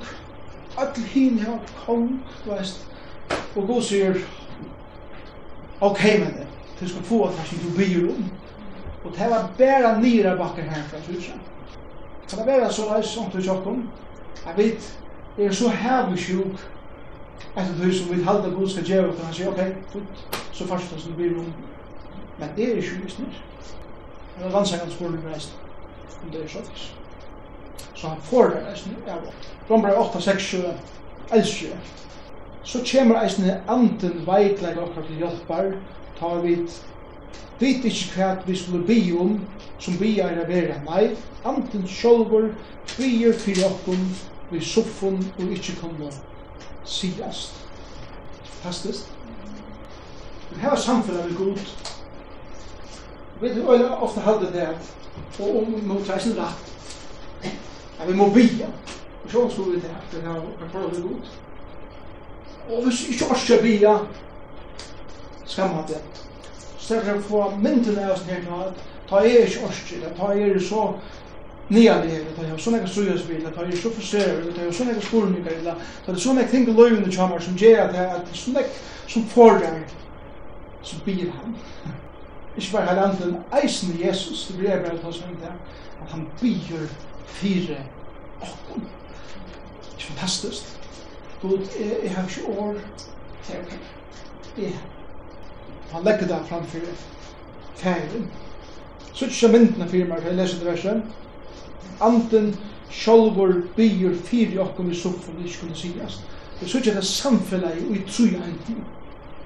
[0.78, 2.08] alle hin ha kong,
[2.44, 2.86] du veist,
[3.56, 4.16] og god sier,
[5.80, 6.46] ok, men det,
[6.80, 8.30] du skal få at det du byr om,
[9.04, 11.36] og det var bæra nira bakker her fra Tysa.
[12.30, 13.66] Det var bare så leis, sånt du tjokk
[14.46, 14.90] jeg vet,
[15.36, 16.64] det er så hevig sjuk,
[17.56, 19.60] etter du som vil halda god skal gjøre, og han sier, ok,
[19.92, 21.52] fint, så fast som du byr om,
[22.38, 23.40] men det er ikke visnir,
[24.40, 25.52] Det var vannsakant skolen reist.
[26.22, 26.94] Men det er så fisk.
[27.94, 29.26] Så han får det reisne av
[29.68, 30.62] Rombrei 8, 6, 7,
[31.32, 31.76] 11.
[32.64, 35.74] Så kommer reisne anden veikleik okkar til hjelpar,
[36.16, 36.54] Ta vi
[37.60, 39.38] vit ikkje hva vi skulle bi om,
[39.80, 41.10] som bi er a vera nei,
[41.44, 42.48] anden sjolvor,
[42.96, 44.08] bier fyrir okkun,
[44.50, 46.10] vi suffun og ikkje kunne
[46.84, 47.60] sigast.
[48.64, 49.12] Fastest.
[50.50, 51.64] Vi har samfunnet vi god,
[53.40, 54.90] Vi har ofta halde det at
[55.38, 56.70] og om mot sin rett
[58.00, 58.66] at vi må bia
[59.24, 61.30] og så skulle vi det at det her kan prøve det godt
[62.70, 63.94] og hvis ikke orske bia
[65.46, 66.00] skamma det
[66.78, 70.32] så er det få mynden av oss her at ta er ikke orske det ta
[70.34, 70.84] er så
[71.70, 75.64] nian det ta er sånne strøyes bil ta er så forstørre ta er sånne skolninger
[75.64, 78.66] ta er sånne ting i løyvene kjammer som gjør at det er sånne
[79.06, 79.80] som forar
[80.82, 81.56] som bil han
[82.60, 85.52] Ikke bare halanden, eisen i Jesus, det blir jeg bare til å det,
[86.02, 86.82] at han byr
[87.26, 87.76] fire
[88.40, 88.82] åkken.
[89.86, 90.76] Det er fantastisk.
[91.42, 91.64] God,
[92.04, 92.74] jeg har ikke år
[93.46, 93.78] til å.
[94.58, 94.74] Jeg
[95.92, 96.78] Han legger det framfor
[97.76, 98.28] færen.
[99.12, 101.02] Så ikke som myndene fyrir meg, jeg leser det verset.
[102.00, 102.52] Anten
[102.90, 106.28] sjolvor byr fire åkken i soffen, det ikke kunne sigast.
[106.60, 108.84] Det er så ikke det samfunnet i tru enten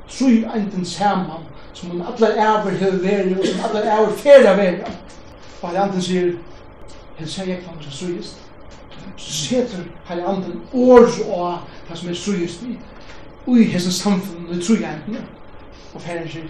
[0.08, 4.88] trýr enten saman, som hun allar æver hefur verið, og som allar æver fyrir verið.
[5.62, 6.32] Og Heilig Anden sier,
[7.20, 8.40] jeg sier ikke hva som suyist.
[9.16, 12.78] Så setur Heilig Anden års og hva som er suyist i,
[13.46, 15.16] ui hessen samfunn, og trúi enten.
[15.94, 16.48] Og fyrir sier,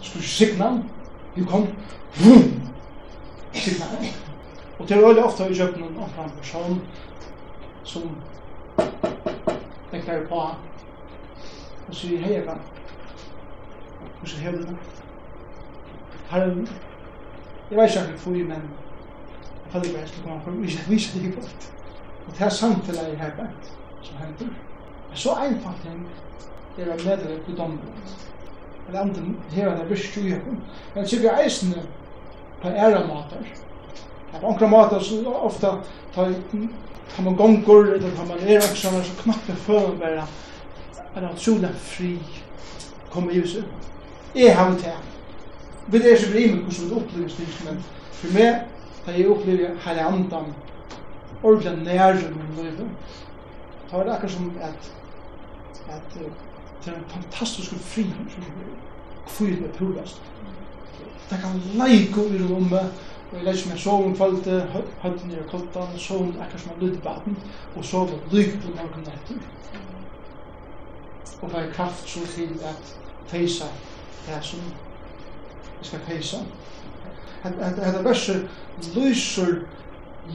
[0.00, 0.72] skulle signa,
[1.36, 1.68] vi kom,
[2.18, 2.50] vum,
[3.54, 3.86] signa.
[4.78, 6.80] Og det er veldig ofte vi kjøper noen annen person
[7.84, 8.02] som
[9.90, 10.44] tenker på
[11.90, 12.54] og sier hei Eva
[14.22, 14.76] og så hevde det
[16.30, 16.68] herren
[17.70, 18.66] jeg vet ikke hvorfor jeg men
[19.64, 21.64] jeg faller bare til å komme for vi viser det godt
[22.26, 23.70] og det er samtidig jeg har bænt
[24.06, 24.52] som hender
[25.08, 26.04] men så einfalt ting
[26.78, 28.04] er å medre på dommen
[28.86, 29.24] eller andre
[29.56, 30.60] her er det bryst jo hjem
[30.94, 31.82] men så vi eisene
[32.62, 33.50] på ære mater
[34.36, 35.74] på ankra mater så ofta
[36.14, 36.30] tar
[37.18, 40.28] man gonger eller tar man er så knappe før bare
[41.16, 42.18] en utrolig fri
[43.10, 43.64] kom i huset.
[44.34, 44.98] Jeg har det her.
[45.86, 48.60] Vi er ikke fri med hvordan det opplever ting, men for meg,
[49.06, 50.52] da jeg opplever hele andan,
[51.42, 52.88] ordentlig nære med livet,
[53.90, 54.92] da er det akkurat som at,
[55.88, 56.18] at
[56.84, 58.60] det er en fantastisk fri som er
[59.28, 60.22] kvile provast.
[61.30, 62.92] Det kan leiko i rommet,
[63.30, 67.38] og jeg leser meg sovn kvalitet, høyden i koltan, sovn akkurat som en baden,
[67.76, 69.42] og sovn lykt på morgen etter
[71.40, 72.94] og det er kraft så til at
[73.30, 73.64] feisa
[74.26, 74.60] det som
[75.80, 76.36] vi skal feisa peisa.
[77.42, 78.48] Hette verset
[78.94, 79.62] lyser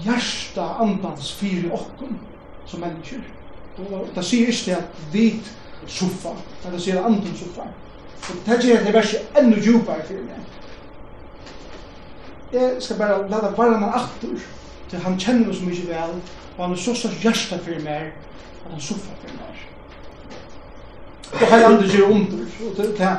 [0.04, 2.18] hjärsta andans fyri okkum
[2.66, 3.22] som mennesker.
[4.16, 5.28] Det sier ikke at vi
[5.88, 7.68] suffa, men det sier andan suffa.
[8.30, 10.42] Og det gjør det verset enda djupare for meg.
[12.54, 14.42] Jeg skal bare lade varna meg aktor
[14.90, 16.20] til han kjenner meg så mykje vel,
[16.58, 18.14] og han er så størst hjärsta for meg
[18.66, 19.75] at han suffa for meg.
[21.32, 22.46] Det har landet gjør under.
[22.66, 23.18] og det det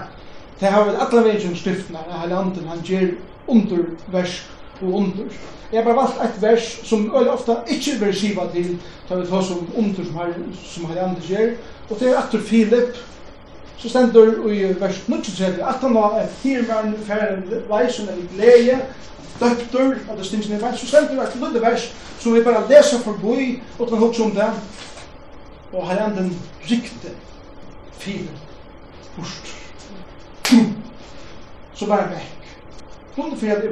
[0.60, 1.98] det har väl alla vägen stiftna.
[2.08, 3.08] Det har landet han gjør
[3.46, 4.48] under vers
[4.82, 5.24] og under.
[5.72, 9.26] Jeg har bare valgt et vers som øyne ofte ikke vil skiva til, da vi
[9.26, 10.32] tar som under som har
[10.64, 11.50] som har landet gjør,
[11.90, 12.96] og det er efter Filip
[13.78, 18.80] så stendur i vers 93 at han var et firmann færen veisen eller glede,
[19.40, 22.98] døptur, at det stinsen i vers, så stendur et lille vers som vi bare leser
[22.98, 24.50] forbi og kan hugsa om det
[25.72, 26.38] og har anden
[26.70, 27.10] riktig
[27.98, 28.32] fire,
[29.16, 29.52] bort.
[31.74, 32.32] Så bare vekk.
[33.16, 33.64] Grunnen for at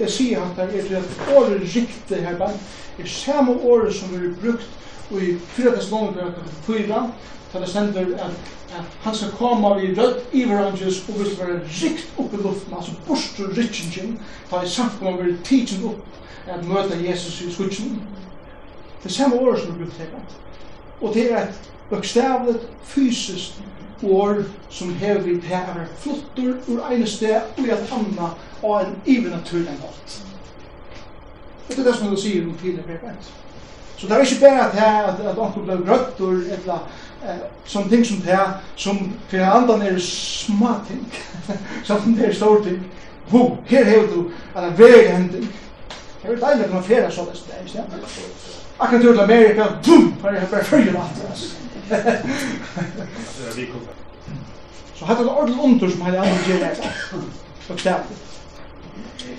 [0.00, 2.58] jeg sier at det er et året riktig her bare,
[2.98, 4.68] er samme året som vi har brukt
[5.10, 5.72] i 4.
[5.74, 7.00] Thessaloniker kapitel 4,
[7.52, 8.38] da det stender at,
[8.78, 12.74] at han skal komme i rødt i iveranges og vil være rikt opp i luften,
[12.76, 14.18] altså borster rikkingen,
[14.50, 18.02] da i samtidig vil tidsen opp at møte Jesus i skutsen.
[19.02, 20.45] Det er samme året som vi brukt her bare.
[21.00, 23.52] Og det er et bøkstavlet fysisk
[24.02, 28.20] år som hever vi til å være flottor ur ene sted og i et annet
[28.64, 30.20] av en even naturlig alt.
[31.68, 33.30] Og det er det som du sier om tidligere brevet.
[33.96, 36.82] Så det er ikke bare at jeg at, at anker ble grøttor eller
[37.24, 38.42] eh, som ting som det
[38.76, 38.98] som
[39.30, 41.06] for andre er små ting
[41.84, 42.84] som det er stort ting
[43.30, 45.48] Ho, her har du en det er veldig hending.
[46.22, 48.65] Det er veldig deilig at man fjerer sånn det er, ikke det?
[48.78, 51.46] Akkurat ur til Amerika, boom, her er bare fyrir mat, altså.
[54.96, 56.74] Så hatt det ordentlig under som hele andre gjerne er
[57.68, 58.16] Og tjentlig.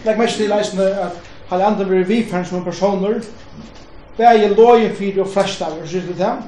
[0.05, 1.11] Legg mest til leisende at
[1.49, 3.23] hele andre blir vifern som personer.
[4.17, 6.43] Det er jo loje fyrir og flestaver, synes det til.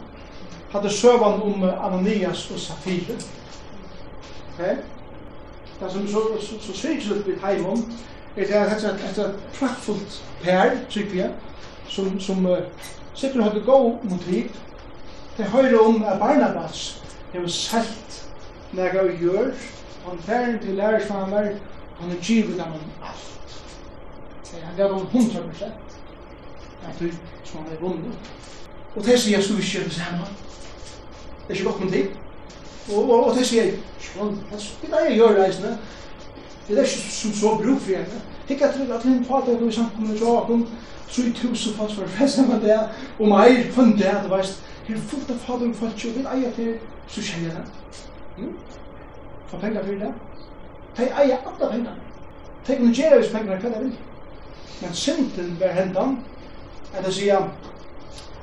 [0.71, 3.17] Hatt det søvann om Ananias og Safire.
[4.53, 4.65] Ok?
[5.79, 7.93] Det som så, så, så svikslut i heimom,
[8.37, 11.29] er det at det er et praktfullt per, tykker jeg,
[11.89, 12.57] som, som uh,
[13.13, 14.55] sikkert hadde mot motiv.
[15.37, 17.01] Det høyre om at Barnabas
[17.33, 18.17] har selt
[18.73, 19.51] nega og gjør,
[20.05, 21.51] han færen til lærersmaner,
[21.99, 23.63] han har givet dem om alt.
[24.63, 25.99] Han gav dem 100 prosent,
[26.87, 27.11] at du
[27.43, 28.31] som han har vunnet.
[28.95, 30.25] Og det sier vi ikke det samme.
[31.47, 32.05] Det er ikke godt motiv.
[32.93, 33.71] Og, og, og det sier,
[34.01, 34.37] sånn,
[34.81, 35.77] det er jeg gjør reisende.
[36.67, 38.21] Det er ikke som så bruk for henne.
[38.49, 40.67] Hikka trygg at linn fatak i samkommun i Jokum,
[41.09, 42.79] 3000 folk var festa med det,
[43.19, 46.51] og meg funn det, du veist, her er fullt av fatak folk, og vil eia
[46.57, 46.75] til,
[47.07, 48.49] så kjenner det.
[49.51, 50.13] Få penger for det.
[50.97, 51.97] Tei eia alle penger.
[52.65, 53.93] Tei kunne gjere hvis pengar hva det vil.
[54.81, 56.17] Men synden var hendan,
[56.93, 57.49] er det sier,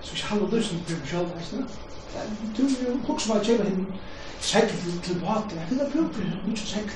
[0.02, 1.52] så ikke halva dusen fyrir på veist
[2.56, 3.86] du du jo hukk som er kjeva hinn,
[4.40, 4.70] segl
[5.04, 6.90] til vater, jeg finner brug fyrir, mykje segl,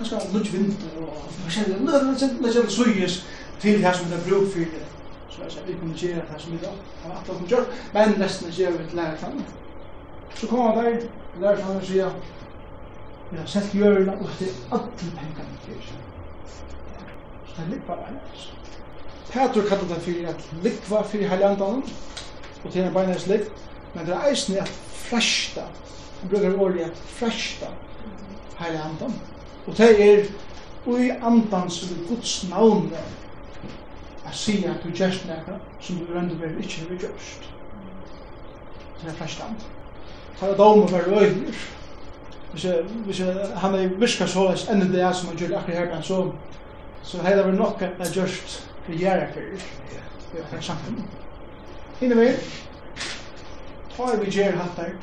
[0.00, 3.24] kanskje en lunch vinter og forskjellig, men det er ikke suyes
[3.60, 4.84] til her som det er bruk for det.
[5.30, 6.70] Så jeg sier, vi kunne gjøre det som vi da,
[7.02, 9.44] har alt alt gjør men resten er gjør vi til lærer lærerklanen.
[10.34, 11.00] Så kom han der,
[11.40, 12.14] lærer sammen og sier,
[13.30, 16.06] vi har sett gjørene, og det er alle pengene til seg.
[17.46, 18.46] Så det er litt bare hennes.
[19.30, 21.84] Petur kallar det fyrir at likva fyrir heilandanen,
[22.64, 23.50] og til en beinnes lik,
[23.94, 24.72] men det er eisen at
[25.04, 25.68] frashta,
[26.20, 27.70] han brukar ordet at frashta
[28.58, 29.20] heilandanen.
[29.70, 30.24] Og det er
[30.86, 32.88] ui andans vi Guds navn
[34.26, 37.46] a sia at du gjerst nekka som du rendu veri ikkje vi gjerst.
[38.98, 39.62] Det er flestand.
[40.40, 41.62] Det er dom og veri øyner.
[42.50, 43.22] Hvis
[43.62, 46.20] han er virka såleis enn det er som han gjør akkur herben så
[47.02, 49.62] så hei heila vi nokka er gjerst regjera fyrir.
[50.32, 51.04] Det er samtum.
[52.00, 52.28] Hine vi,
[53.96, 54.96] tar vi gjer hattar,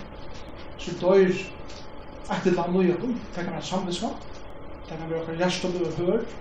[0.77, 1.32] så døyr
[2.36, 4.37] etter land og jøkken, det kan være samvinsvart,
[4.89, 6.36] det kan være okkar hjertom du har hørt,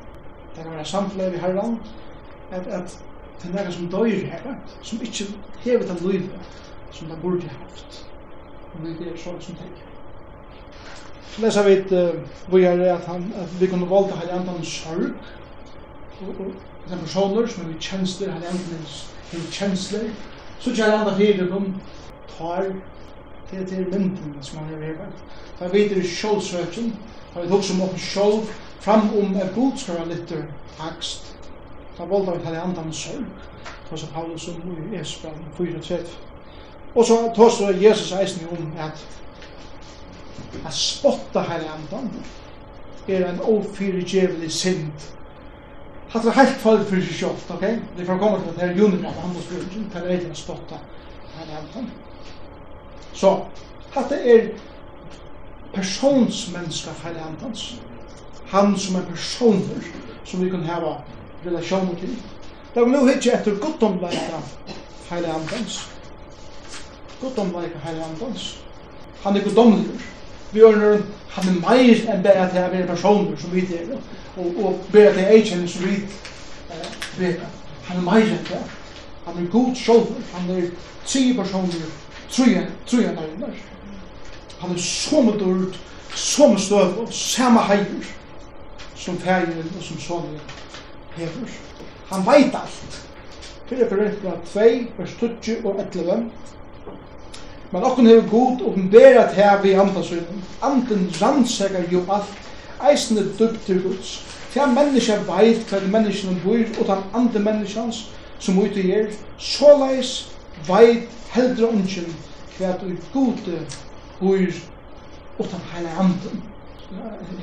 [0.54, 1.80] det kan være samtleir i herran,
[2.50, 2.98] at, at
[3.42, 5.26] det er nekka som døyr her, som ikke
[5.64, 8.06] hever den livet som det burde haft.
[8.72, 9.90] Og det er sånn som tenker.
[11.34, 11.90] Så leser vi et
[12.48, 15.18] vi er at, han, at vi kunne valgte her enda en sorg,
[16.20, 16.54] og, og
[16.88, 18.86] den personer som er kjensler, her helgandan
[19.36, 20.08] er kjensler,
[20.62, 21.60] så kjær han da fyrir de
[22.30, 22.70] tar
[23.50, 25.20] til til mynden som han er vevet.
[25.58, 26.94] Da vet videre sjålsøkjen,
[27.36, 30.46] Da vi hugsa om okkur sjálv fram om er godskara litter
[30.78, 31.34] takst.
[31.98, 33.28] Da valda vi tali andan sorg.
[33.90, 36.16] Da sa Paulus om i Esbjørn 4.30.
[36.94, 39.04] Og så tås Jesus eisen om at
[40.64, 42.10] at spotta heilig andan
[43.08, 44.92] er en ofyrirgjevelig synd.
[46.08, 47.60] Hatt det heilt fall fyrir seg sjálft, ok?
[47.60, 50.14] Det er for å komme til at det er junirat av handelsbyrgen, til det er
[50.16, 50.80] eitin å spotta
[51.36, 51.90] heilig andan.
[53.12, 53.32] Så,
[53.94, 54.48] hatt det er
[55.74, 57.74] personsmenneska feilhandans.
[58.46, 59.86] Han som er personer
[60.24, 60.96] som vi kan hava
[61.46, 62.16] relasjoner til.
[62.74, 64.42] Det er nu hitje etter guttomleika
[65.08, 65.80] feilhandans.
[67.20, 68.58] Guttomleika feilhandans.
[69.22, 70.12] Han er guttomleika
[70.56, 71.00] vi gjør når
[71.34, 73.90] han er meir enn bare til å være personer som vi er,
[74.38, 75.96] og, og bare til jeg er som vi
[77.20, 77.42] er.
[77.88, 78.60] Han er meir enn det.
[79.26, 80.68] Han er god sjolver, han er
[81.04, 81.88] tre personer,
[82.30, 82.46] tre,
[82.86, 83.52] tre nærmere.
[84.60, 85.78] Han er som et
[86.14, 88.14] som støv og samme heier
[88.96, 90.40] som fægeren og som sonen
[91.16, 91.50] hever.
[92.12, 93.02] Han veit alt.
[93.68, 94.60] Fyrir Korintna 2,
[94.98, 95.10] vers
[95.42, 96.30] 20 og 11.
[97.70, 100.44] Men okken hefur god at her ved andasynen.
[100.62, 102.32] Anden rannsegar jo alt,
[102.90, 104.22] eisende døpter gods.
[104.52, 108.06] Tja menneska veit hva menneskene bor, og den andre menneskans
[108.38, 110.30] som ute gjer, såleis
[110.68, 112.14] veit heldre ungen
[112.56, 113.58] hva du gode
[114.20, 114.38] bor
[115.38, 116.42] utan heila anden.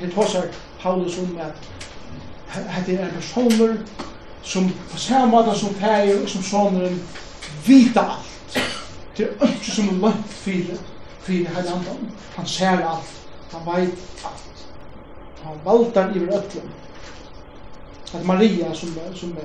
[0.00, 0.42] Her tåsar
[0.80, 3.76] Paulus om at det er personer
[4.42, 7.02] som på samme måte som fæger og som soneren
[7.66, 8.58] vita alt.
[9.16, 10.76] Det er ikke som en lønt fyrir
[11.20, 12.10] fyrir heila anden.
[12.36, 13.12] Han ser alt.
[13.52, 14.66] Han veit alt.
[15.42, 16.68] Han valtar iver öllum.
[18.14, 19.36] At Maria som, som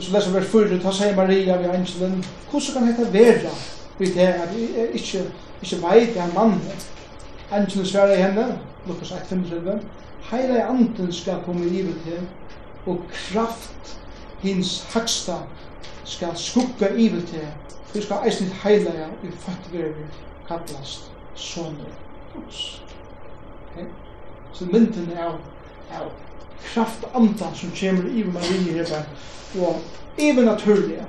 [0.00, 3.52] så leser vers 4, ta seg Maria ved Angelen, hvordan kan dette være?
[3.98, 5.24] Vi det er ikke
[5.62, 6.60] ikke veit det er mann.
[7.52, 9.78] Engene svarer i henne, Lukas 1.35,
[10.30, 12.28] heile anden skal komme i livet til,
[12.86, 13.98] og kraft
[14.40, 15.36] hins haksta
[16.04, 17.46] skal skugga i livet til,
[17.94, 20.04] vi skal eisen heile ja, i fattvervi
[20.48, 21.92] kallast soner.
[22.36, 22.82] Ups.
[23.70, 23.86] Okay.
[24.52, 25.24] Så mynden er
[25.92, 26.10] av
[26.74, 29.04] kraft andan som kommer i Marie her,
[29.60, 29.80] og
[30.18, 31.00] even naturlig,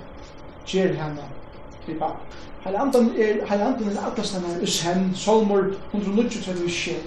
[0.65, 1.27] gjør henne
[1.89, 2.15] skriva.
[2.63, 7.03] Heile andan er, heile andan er atlas allastanar i sen, solmor 129 sjel.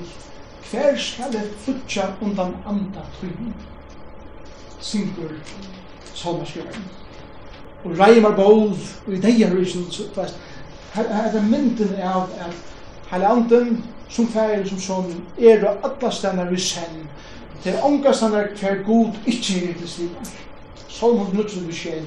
[0.70, 3.54] Hver skal jeg futja undan anda tryggum?
[4.80, 5.32] Syngur
[6.14, 6.84] solmarskrivaren.
[7.84, 8.72] Og reimar ból,
[9.06, 9.86] og i deir rysen,
[10.94, 12.56] her er mynden av at
[13.10, 17.08] heile andan som færen som sonen er og allastanar i sen.
[17.64, 20.32] Det er ongastanar hver god ikkje er til stigar.
[20.88, 22.06] Solmor 129 sjel.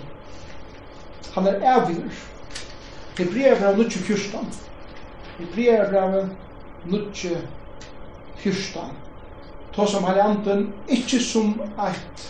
[1.36, 2.35] Han er avgjør
[3.18, 4.46] Hebreabra 9.14
[5.40, 6.30] Hebreabra
[8.38, 8.92] fyrstan.
[9.76, 12.28] To som har anten, ikkje som eit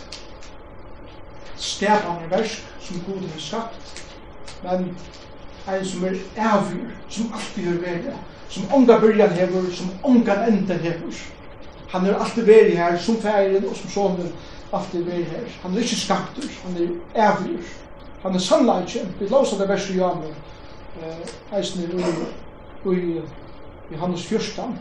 [1.56, 4.02] skapande versk som god har skapt,
[4.62, 4.88] men
[5.68, 8.10] ein som er avgjur, som alltid har vært,
[8.48, 11.22] som onga byrjan hever, som onga enda hever.
[11.92, 14.32] Han er alltid vært her, som færen og som sonen,
[14.72, 15.48] alltid vært her.
[15.62, 17.72] Han er ikkje skaptur, han er avgjur.
[18.22, 20.34] Han er sannleikje, vi låsa det verset i Jamer,
[21.02, 22.04] eh, eisne i,
[22.92, 23.20] i,
[23.92, 24.78] Johannes 14,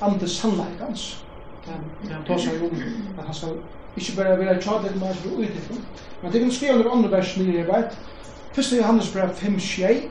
[0.00, 1.24] andre sannleikans.
[1.66, 2.74] Han tar seg om
[3.18, 3.56] at han skal
[3.96, 5.84] ikke bare være tjadig, men han skal utifrån.
[6.22, 7.98] Men det kan skrive under andre vers nye, jeg vet.
[8.56, 10.02] er Johannes brev 5, 6,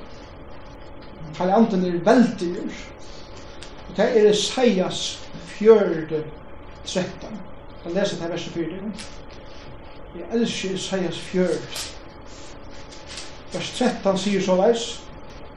[1.37, 2.49] Kalle Anten er veldig
[3.89, 6.23] Og det er Isaias fjørde
[6.85, 7.09] 13.
[7.85, 8.65] Jeg leser det verset 4.
[10.15, 11.47] Jeg elsker Isaias 4
[13.53, 14.83] Vers 13 sier så veis,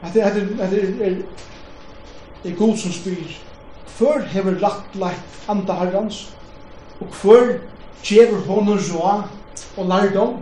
[0.03, 1.23] at det er er er
[2.45, 3.31] er god som spyr.
[3.99, 6.37] Hver hever lagt lagt anda herrans
[7.01, 7.59] og hver
[8.03, 9.23] gjever honom joa
[9.77, 10.37] og lærdom.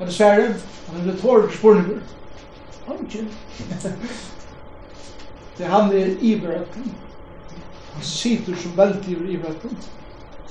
[0.00, 0.54] Er det svære
[0.88, 2.00] han er litt spurninger
[2.86, 3.26] han ikke
[5.58, 6.94] det han er iverøkken
[7.94, 9.76] han sitter som veldig i iverøkken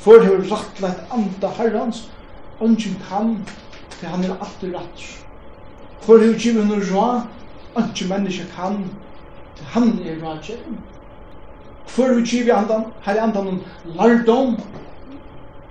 [0.03, 2.03] hver hever lagt lagt anda herrans
[2.59, 3.47] Ongen kan,
[3.99, 5.01] til han er alltid rett.
[6.05, 6.81] Hvor er jo givet noe
[7.75, 8.91] Anki menneske kan,
[9.73, 10.77] han er rådgjevn.
[11.95, 14.57] Hvor vi kjiv andan, her i andan lardom.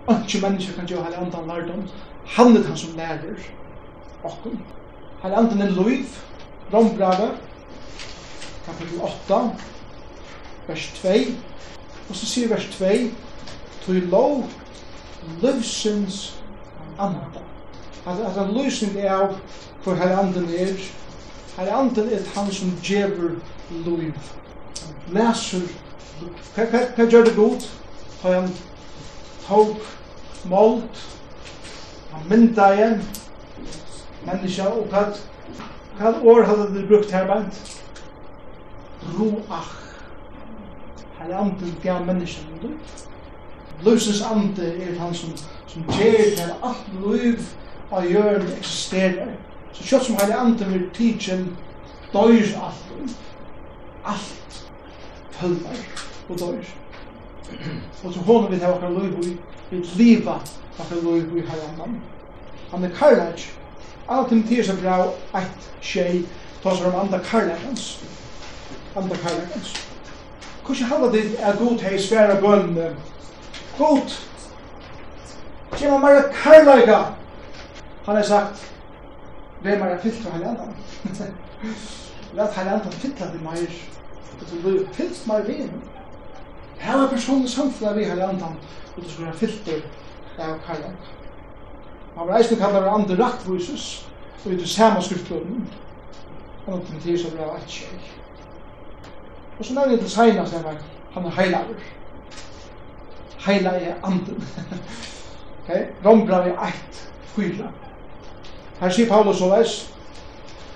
[0.08, 1.88] Anki menneske kan gjøre her i andan lardom.
[2.26, 3.42] Han er han som lærer
[4.24, 4.56] okkur.
[5.22, 6.06] Her i andan er loiv,
[6.72, 7.30] rombrave,
[8.66, 9.40] kapitel 8,
[10.66, 11.08] vers 2.
[12.08, 12.84] Og så sier vers 2,
[13.86, 14.44] tui lov,
[15.42, 16.40] løvsens
[16.98, 17.42] anda.
[18.06, 19.38] Altså, altså løsning er av
[19.84, 20.74] hvor her anden er,
[21.56, 23.30] Herren er han som djever
[23.70, 24.12] liv.
[25.12, 25.62] Leser,
[26.56, 27.64] hva gjør det godt?
[28.20, 28.50] Ta han
[29.46, 29.76] tog,
[30.44, 31.00] målt,
[32.12, 33.00] han mynda igjen,
[34.26, 35.06] menneska, og hva,
[35.96, 37.62] hva år hadde du brukt her bant?
[39.16, 39.72] Ruach.
[41.18, 42.76] Herren gav menneska liv.
[43.84, 45.32] Løsens ande er han som,
[45.66, 47.52] som gjer til alt liv
[47.92, 49.36] av jøren eksisterer.
[49.76, 51.46] Så kjøtt som heilig anden vil tidsen
[52.12, 52.82] døyr alt.
[54.06, 54.60] Alt
[55.30, 55.80] følger
[56.28, 56.64] og døyr.
[58.04, 59.36] Og så hånden vil ha okkar løyv i,
[59.70, 60.38] vil liva
[60.78, 62.00] okkar løyv i heilig anden.
[62.70, 63.50] Han er karlæg.
[64.08, 64.96] Alt til tidsa bra
[65.34, 66.22] eit tjei
[66.62, 68.04] tåsar om andre karlægens.
[68.96, 69.74] Andre karlægens.
[70.64, 72.96] Hvordan halva dit er god hei sværa bønne?
[73.78, 74.16] God!
[75.72, 76.98] Kjema meira karlæga!
[78.06, 78.72] Han har sagt,
[79.74, 80.74] blir man fyllt fra andan.
[82.34, 83.76] Lat hele andan fylla det meir.
[84.40, 85.70] Og du blir fyllt meir vi.
[86.78, 88.58] Her er personlig samfunnet vi hele andan.
[88.96, 89.68] og du skulle være fyllt
[90.38, 90.96] av halvannan.
[92.16, 94.08] Man var eisne kallar det andre raktvisus,
[94.44, 95.68] og vi til samme skriftlåden.
[96.66, 97.98] Og noen til tider så blir det et kjøy.
[99.58, 100.78] Og så nevner jeg til seinast jeg
[101.14, 101.84] han er heilager.
[103.46, 104.48] Heila er anden.
[105.60, 105.84] okay?
[106.04, 107.02] Rombra er eit,
[107.34, 107.70] fyra.
[108.80, 109.76] Her sier Paulus og veis,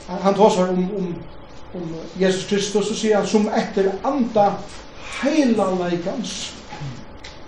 [0.08, 1.14] han tåsar om, om,
[1.74, 4.46] om Jesus Kristus, og sier han, som etter anda
[5.20, 6.54] heila leikans,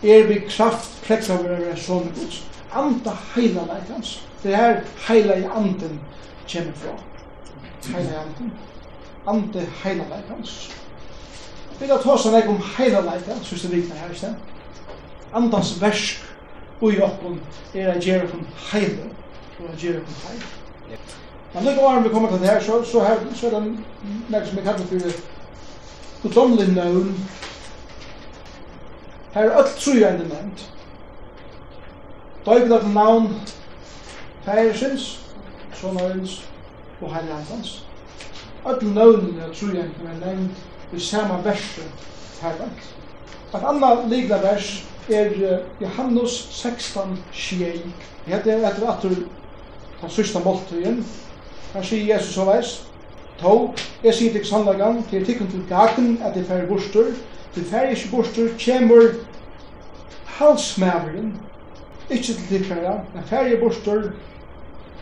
[0.02, 2.42] er vi kraft prekka er sånne gods.
[2.72, 4.20] Anda heila leikans.
[4.42, 6.00] Det er her heila i anden
[6.52, 6.94] kommer fra.
[7.94, 8.52] Heila i anden.
[9.26, 10.70] Ande heila leikans.
[11.80, 14.34] Vi da tåsar seg om heila leikans, hvis det vikner her i sted.
[15.34, 16.20] Andans versk
[16.82, 17.40] ui okkon
[17.74, 18.42] er a gjerra
[18.72, 19.08] heila
[19.62, 20.42] for å gjøre det feil.
[21.54, 24.44] Men lykka var vi kommer til det her, så, så, her, så er det noe
[24.46, 25.22] som jeg kallar for
[26.22, 27.10] gudomlig nøvn.
[29.34, 30.64] Her er alt tru enn nevnt.
[32.46, 33.28] Døybet av navn,
[34.44, 35.06] Færesins,
[35.78, 36.40] Sonarins
[37.00, 37.76] og Heilandans.
[38.66, 42.08] Alt nøvnen er tru enn er nevnt i samme verset
[42.42, 42.88] hervant.
[43.52, 44.72] Et annet likla vers
[45.12, 45.32] er
[45.80, 47.92] Johannes 16, 21.
[48.24, 49.41] Det heter etter at du
[50.02, 51.06] den sista måltiden.
[51.72, 52.72] Han sier Jesus og veis,
[53.40, 53.54] to,
[54.04, 57.12] jeg sier til sannlagan, til jeg tikkun til gaten at jeg færre bostur,
[57.54, 59.08] til færre ikke bostur, kjemur
[60.26, 61.32] halsmæveren,
[62.10, 64.10] ikke til tikkara, men færre bostur,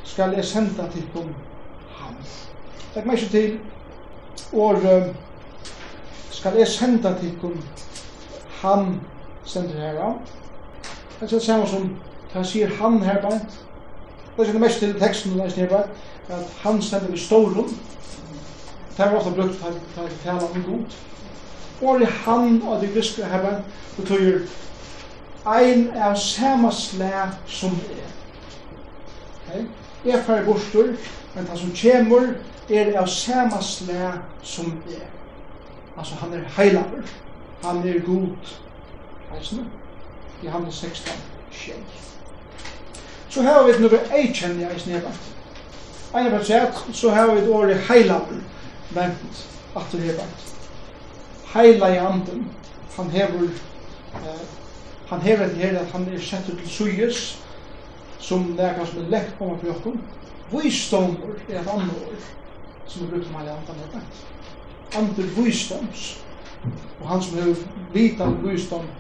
[0.04, 1.34] skal jeg senda tikkun
[1.96, 2.16] ham.»
[2.94, 3.58] Takk meg ikke til,
[4.52, 4.82] og
[6.30, 7.58] skal jeg senda tikkun
[8.60, 9.00] ham
[9.44, 10.14] sender herra.
[11.20, 11.96] Det er det samme som
[12.32, 13.60] han sier han her bant,
[14.36, 15.88] Det er mest til teksten der snir bare
[16.28, 17.68] at han stendur i storum.
[18.96, 19.58] Det var ofta brukt
[19.94, 20.96] til å tala om god.
[21.80, 23.62] Og Året han og det griske herren
[23.96, 24.42] betyr
[25.46, 28.10] ein er samme slag som er.
[29.48, 29.64] Okay?
[30.04, 30.92] Jeg fer bostur,
[31.34, 32.34] men han som kjemur
[32.68, 35.08] er av samme slag som er.
[35.96, 37.02] Altså han er heilaver.
[37.64, 38.52] Han er god.
[39.32, 39.66] Heisne?
[40.42, 41.12] I han er 16,
[41.50, 41.84] 16.
[43.30, 45.26] Så har vi noe eikjennig i snedbant.
[46.14, 48.40] Ein av sett, så har vi ordet heilaver
[48.90, 49.42] vent
[49.78, 50.46] at det hebant.
[51.52, 52.48] Heila i anden,
[52.96, 53.44] han hever,
[54.14, 54.40] eh,
[55.08, 57.20] han hever det her at han er sett ut til suyes,
[58.18, 60.00] som det er kanskje lekt på meg på jokken.
[60.50, 62.28] Visdommer er et annet ord
[62.90, 64.24] som er brukt om heila anden er hebant.
[64.98, 66.24] Ander visdoms,
[67.00, 67.62] og han som hever
[67.94, 68.90] vita visdom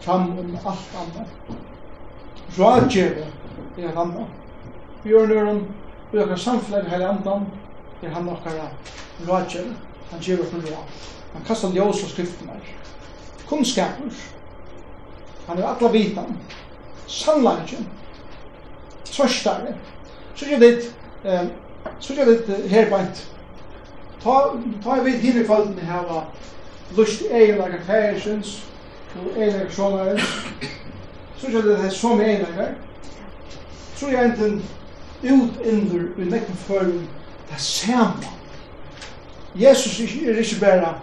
[0.00, 1.58] fram om alt annet.
[2.58, 3.26] Rådgjere
[3.78, 4.26] er han anna.
[5.02, 5.60] Vi gjør nøren,
[6.12, 7.46] vi gjør samfunnet hele andan,
[8.02, 8.68] er han okkara
[9.28, 9.70] rådgjør,
[10.10, 10.82] han gjør oss nødra.
[11.32, 12.74] Han kastar ljós og skriftene her.
[13.48, 14.12] Kunnskapur,
[15.46, 16.36] han er alla vitan,
[17.06, 17.88] sannlagen,
[19.04, 19.74] tvørstare.
[20.34, 20.94] Så gjør det,
[21.24, 21.46] eh,
[22.00, 23.28] så gjør det her herbeint.
[24.22, 24.34] Ta,
[24.82, 26.24] ta vi hinne kvalden hava
[26.96, 28.64] lust egenlager færsens,
[29.16, 30.22] og egenlager sjånarens,
[31.38, 32.74] så gjør det her som egenlager,
[34.00, 34.62] tror jeg enten
[35.22, 37.06] ut indur i nekken førum
[37.50, 38.22] det samme.
[39.54, 40.94] Jesus er ikke bare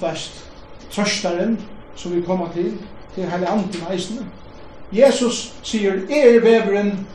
[0.00, 0.44] vest
[0.90, 1.58] trøstaren
[1.96, 2.78] som vi kommer til,
[3.14, 4.26] til hele andre eisene.
[4.92, 7.06] Jesus sier, er veveren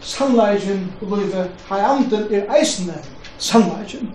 [0.00, 2.96] sannleggen og løyve, hei anden er eisene
[3.38, 4.12] sannleggen.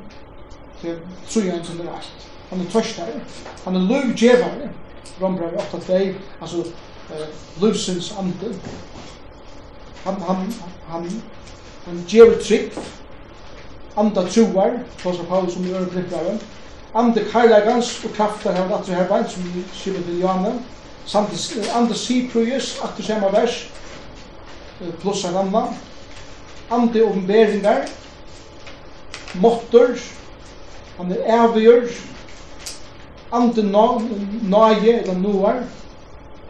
[0.81, 0.97] Det
[1.29, 2.27] tror jeg enten er alt.
[2.49, 3.21] Han er trøstare,
[3.63, 4.69] han er løyvgjevare.
[5.21, 5.93] Rombrev 8-2,
[6.41, 8.61] altså uh, løyvsins anden
[10.05, 10.53] han, han,
[10.89, 11.09] han,
[11.85, 12.77] han gjør trick
[13.97, 16.37] anda troar, så som Paulus som gjør tryggare,
[16.95, 18.93] anda karlagans og kraftar her vatru
[19.29, 20.53] som vi til Janne,
[21.05, 21.31] samt
[21.75, 23.67] anda siprujus, at det samme vers,
[25.01, 25.77] plus en annan,
[26.71, 27.87] anda omberingar,
[29.33, 29.95] måttor,
[30.97, 31.87] han er avgjør.
[33.33, 33.61] Anda
[34.41, 35.63] nage, eller noar,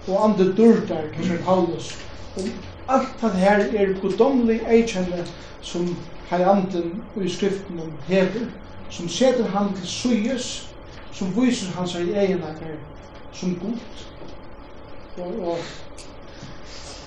[0.08, 1.96] og anda durtar kanskje Paulus,
[2.38, 2.52] om
[2.88, 5.26] alt det her er godomlig eikjenne
[5.62, 5.88] som
[6.30, 8.48] heianden og i skriften om hever,
[8.90, 10.50] som seter han til suyes,
[11.14, 12.78] som viser han seg egenleikar
[13.34, 13.78] som god.
[15.18, 15.58] Og, og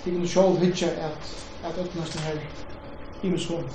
[0.04, 2.40] det er sjål hitje at, at øtnast det her
[3.22, 3.68] i min skål.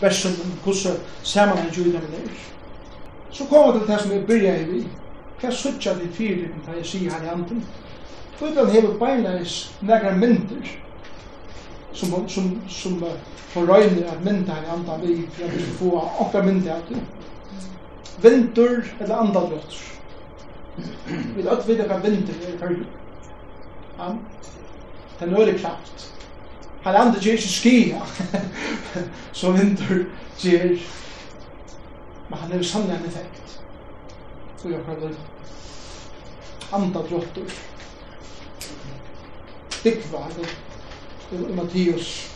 [0.00, 2.30] Versen om hvordan saman han med det.
[3.30, 4.82] Så kommer det til det som jeg byrja i vi.
[5.40, 7.64] Hva sutja vi fyrir da jeg sier her i anden?
[8.40, 10.78] Bibelen hever beinleis negra myndir
[11.92, 13.10] som, som, som uh,
[13.54, 17.02] forrøyner at mynda han andan vi for at vi skal få okra myndi av det.
[18.22, 19.90] Vindur eller andalrøttur.
[21.06, 22.86] Vi vet at vi vet at vindur er fyrir.
[23.98, 24.08] Ja.
[25.18, 26.10] det er nøyre kraft.
[26.82, 28.00] Han andre gjør ikke skia
[29.32, 30.02] så vindur
[30.38, 30.74] gjør.
[32.28, 33.60] Men han er jo sannlig en effekt.
[34.56, 35.16] så jeg kan det.
[36.72, 37.22] Andalrøttur.
[37.22, 37.73] Andalrøttur
[41.32, 42.30] i Mattias,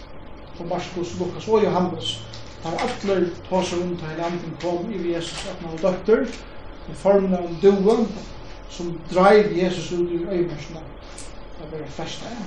[0.59, 2.24] og Markus, Lukas og Johannes,
[2.62, 6.26] tar atler tås rundt til anden kom i Jesus at man var døkter,
[6.88, 8.07] i formen av en due,
[8.70, 10.80] som dreiv Jesus ut i øymersene.
[11.61, 12.46] av var det fleste, ja.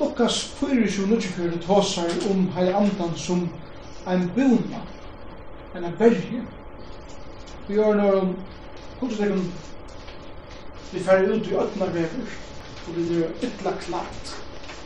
[0.00, 3.48] Lukas 4.24 tåser om hele anden som
[4.08, 4.82] en buna,
[5.76, 6.42] en en berge.
[7.68, 8.36] Vi gjør når om
[9.00, 9.50] hvordan det kan
[10.92, 12.47] vi færre ut i øtna vever,
[12.88, 14.36] og vi er ytla klart,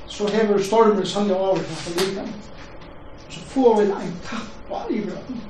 [0.06, 2.34] så hever stormen sannlig over til likan.
[3.28, 5.40] Så får vi en kappa i brønn,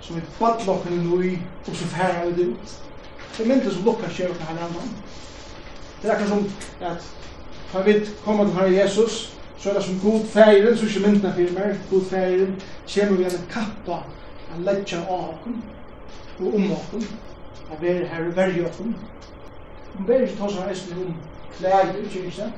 [0.00, 1.32] som vi badlokken inn i,
[1.66, 2.78] og så færa vi det ut.
[3.36, 4.94] Det er mindre som lukka skjer på her annan.
[6.02, 6.46] Det er akkur som
[6.80, 7.04] at
[7.74, 7.92] når vi
[8.24, 11.52] kommer til Herre Jesus, så er det som god færen, så er ikke myndna fyrir
[11.52, 12.62] mer, god færen,
[12.94, 14.02] kommer vi en kappa,
[14.56, 15.62] en ledja av okken,
[16.40, 17.06] og om okken,
[17.70, 18.96] og vi er her og verja okken.
[19.98, 21.14] Om vi er ikke tås her eisen om
[21.58, 22.52] klær i kyrkjen.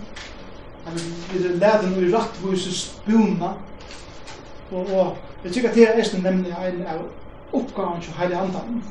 [0.85, 0.99] Han
[1.33, 3.55] vil lære noe rattvise spuna.
[4.71, 7.05] Og, og jeg tykker at det er eisen nemlig en av
[7.55, 8.83] oppgaven til heilig andan.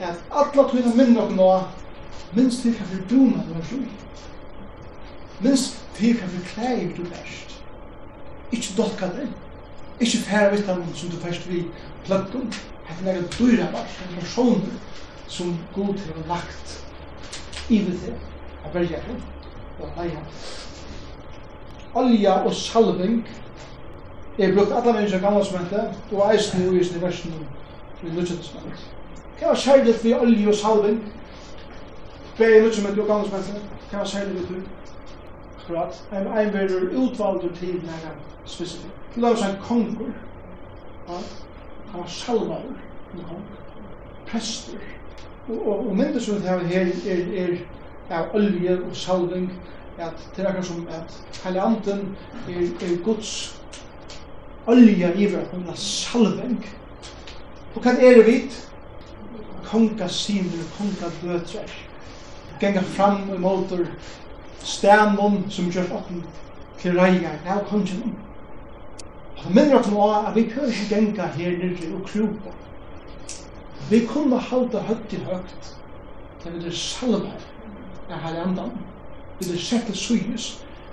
[0.00, 1.50] At alla tøyne minn nok nå
[2.36, 3.82] minst til hva vi bruna du har fri.
[5.44, 7.58] Minst til hva vi klær du bæst.
[8.52, 9.28] Ikke dolka det.
[10.00, 11.66] Ikke færre vittamon som du færst vi
[12.06, 12.48] pløkken.
[12.88, 14.78] Hette nega dyra bæst, en personer
[15.28, 16.76] som god til å lagt
[17.68, 18.29] i det til
[18.64, 18.74] og
[19.96, 20.24] leia
[21.94, 23.28] Olja og salving
[24.38, 25.80] er brukt alla menneska gamla smente
[26.12, 27.32] og eisen og eisen i versen
[28.02, 28.76] i lutsjent smente.
[29.38, 31.00] Hva var særligt vi olja og salving?
[32.38, 34.62] Begge i lutsjent og gamla smente, hva var særligt vi du?
[35.58, 38.94] Akkurat, en ein verur utvaldur til nega spesifik.
[39.14, 40.14] Til av seg kongur,
[41.08, 41.26] han
[41.92, 42.78] var salvarur,
[44.30, 44.78] prester
[45.48, 47.56] og og, myndes ut her er, er, er, er
[48.10, 49.50] av olje og salving,
[49.98, 52.16] at det er akkurat som at hele anden
[52.48, 53.60] er, er Guds
[54.66, 56.64] olje i hvert fall, salving.
[57.74, 58.56] Og hva er det vidt?
[59.70, 61.74] Konga siner, konga døtrer.
[62.60, 63.84] Genga fram og motor
[64.64, 66.24] stenen som gjør åkken
[66.80, 68.16] til reier, det er kongen.
[69.36, 72.56] Og det minner åkken av at vi kan ikke genga her nere og kropa.
[73.90, 75.70] Vi kunne halda høyt i høyt
[76.42, 77.49] til vi er salvar
[78.12, 78.72] av her andan.
[79.40, 80.46] vi er sett til suyes,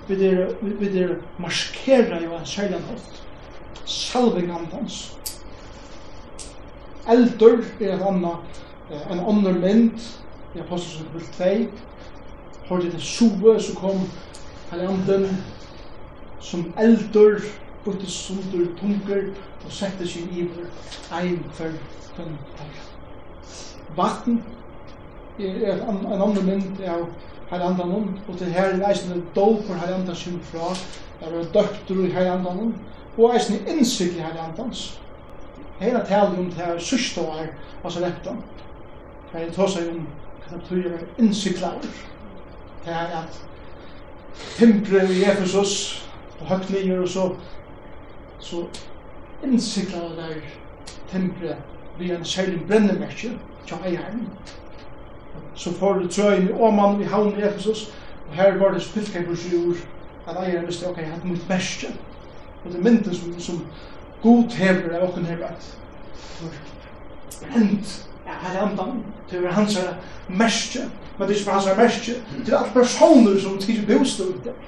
[0.08, 3.18] vi er, er marskera jo en særlig nått,
[3.84, 5.18] salving andans.
[7.08, 8.38] Eldur er et anna,
[9.10, 10.00] en annar mynd,
[10.54, 11.44] i Apostels 2,
[12.68, 14.00] har det sove som kom
[14.70, 15.28] her herrandan,
[16.40, 17.40] som eldur,
[17.84, 19.30] bøttes sundur tunger,
[19.64, 20.68] og sette seg iver,
[21.12, 21.72] ein for
[22.16, 22.36] tunn
[23.96, 24.42] Vatten
[25.38, 27.06] er en, annen mynd av
[27.50, 30.72] herrandanen, og til her er eisen doper herrandan sin fra,
[31.20, 32.74] der er døkter i herrandanen,
[33.16, 35.00] og eisen innsikt i herrandans.
[35.78, 37.48] Hela talen om det her sørste år var
[37.84, 38.42] Masarektan.
[39.32, 40.06] Her er tåsa om
[40.42, 41.98] hva det betyr å innsiklaver.
[42.84, 43.40] Det er at
[44.58, 45.74] timpre i Efesus,
[46.40, 47.26] og høgt nyer og så,
[48.40, 48.64] så
[49.44, 50.40] innsiklaver der
[51.10, 51.56] timpre
[51.98, 53.32] vi en særlig brennemerkje,
[53.66, 54.26] tja eieren,
[55.54, 57.94] så får du trøyen i Åman i havn i Ephesus,
[58.28, 59.76] og her var det spiltkapers i ur,
[60.28, 61.86] at eieren visste, ok, jeg hadde mitt merske,
[62.64, 63.66] og det mynte som, som
[64.22, 65.78] god hever av åkken hever at
[67.54, 69.94] hent, ja, her andan, det var hans her
[71.18, 72.12] men det er ikke hans her merske,
[72.46, 74.58] det er alt personer som tidlig bostod ut der,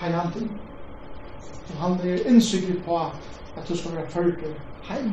[0.00, 0.50] her andan,
[1.68, 2.98] og han er innsikker på
[3.56, 5.12] at du skal være følger heim,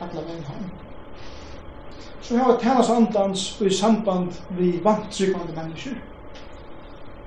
[0.00, 0.70] alle veien heim,
[2.24, 5.90] så har tænast andans i samband vi vant tryggvande mennesker.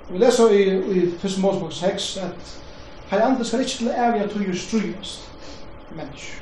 [0.10, 0.64] Vi leser i,
[1.00, 1.38] i 1.
[1.42, 2.60] Mosebok 6 at
[3.10, 5.32] Hei andre skal ikke til evig at du strygast
[5.96, 6.34] mennesker.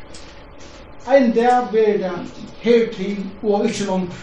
[1.14, 2.12] Ein dag blir det
[2.62, 4.14] hertil og ikke langt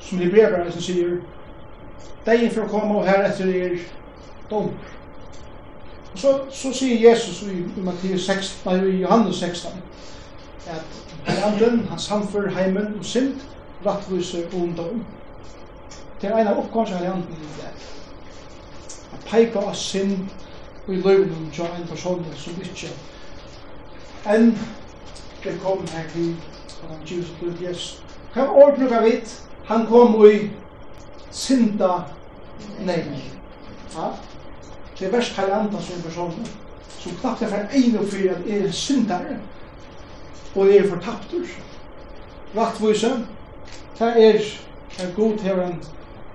[0.00, 1.16] som hebrever som sier
[2.26, 3.78] Deien for å komme og her etter er
[4.50, 4.68] dom.
[6.12, 9.70] Og så, så sier Jesus i, i Mattias 16, nei, i Johannes 16
[10.68, 13.40] at Herren, han samför heimen og synd,
[13.86, 15.04] rattviser og ungdom.
[16.20, 17.70] Det er en av oppgående Herren i det.
[19.10, 20.18] Han peker av synd
[20.86, 22.90] og i løven om jo en person som ikke
[24.26, 24.58] enn
[25.44, 26.34] det kom her til
[26.88, 28.02] han Jesus blod Jesus.
[28.34, 29.20] Hva ordner vi?
[29.64, 30.50] Han kom i
[31.30, 32.02] synda
[32.80, 33.02] nei.
[33.94, 34.10] Ja?
[34.98, 36.48] Det er verst Herren som personen
[36.98, 39.38] som knappt er for en og fyrir at er syndare
[40.58, 41.46] og er fortaptur.
[42.56, 43.10] Rattvise,
[43.98, 44.40] det er
[45.04, 45.82] en god til en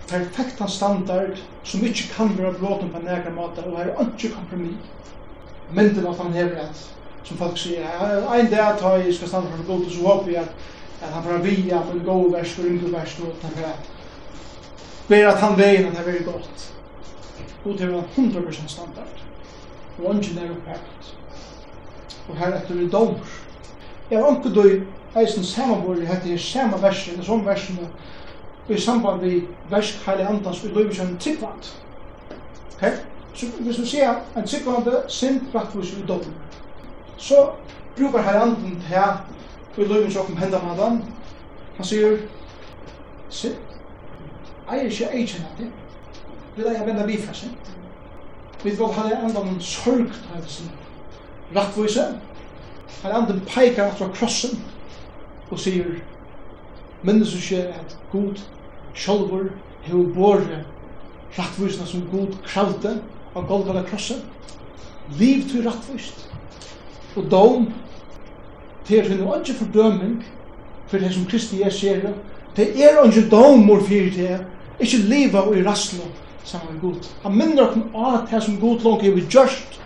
[0.07, 4.76] perfekt standard som ikke kan være blåten på nægra måte, og er ikke kompromis.
[5.74, 6.84] Mynden at han hever at,
[7.24, 7.88] som folk sier,
[8.36, 10.53] en dag tar jeg skal standa for god, så håper jeg at,
[11.01, 13.89] at han får via på en god vers og yngre vers, og han får at
[15.07, 16.69] ber at han veien at det er veldig godt.
[17.63, 19.24] God til en 100% standard,
[20.03, 21.15] og ikke nær opphært.
[22.30, 23.34] Og her etter vi dommer,
[24.12, 27.88] Jeg har ikke du eisen samanbordet hette samme versen, eller som versene,
[28.70, 31.74] i samband med versk heilig andans vi løyver som en tikkvand.
[32.76, 32.91] Okay?
[33.34, 36.34] Så hvis vi ser en tryggvand, sind praktisk i dobbel,
[37.18, 37.49] så
[37.97, 39.30] brukar heilig anden her
[39.78, 41.04] vi løyver som om med madan.
[41.76, 42.18] Han sier,
[43.30, 43.56] sind,
[44.72, 45.72] eier ikke eisen at det,
[46.56, 47.74] vil jeg vende bifra sind.
[48.64, 50.72] Vi vil ha heilig andan sorg, til sin
[51.56, 52.06] rattvise,
[53.02, 54.60] Han anden peikar fra krossen
[55.52, 55.98] og sier
[57.04, 58.39] minnes du ikke at god
[58.96, 59.50] sjolvor
[59.84, 60.62] hever båre
[61.38, 62.94] rattvisna som god kravde
[63.34, 64.22] av Golgata krossen
[65.20, 66.28] liv til rattvist
[67.18, 67.68] og dom
[68.88, 70.22] til er finne ikke fordøming
[70.88, 72.14] for det som Kristi er sier
[72.56, 74.38] det er ikke domor fyrir det
[74.80, 76.06] ikke liva og i rastlå
[76.46, 79.80] saman med god han minner okken av det som god langt er vi gjørst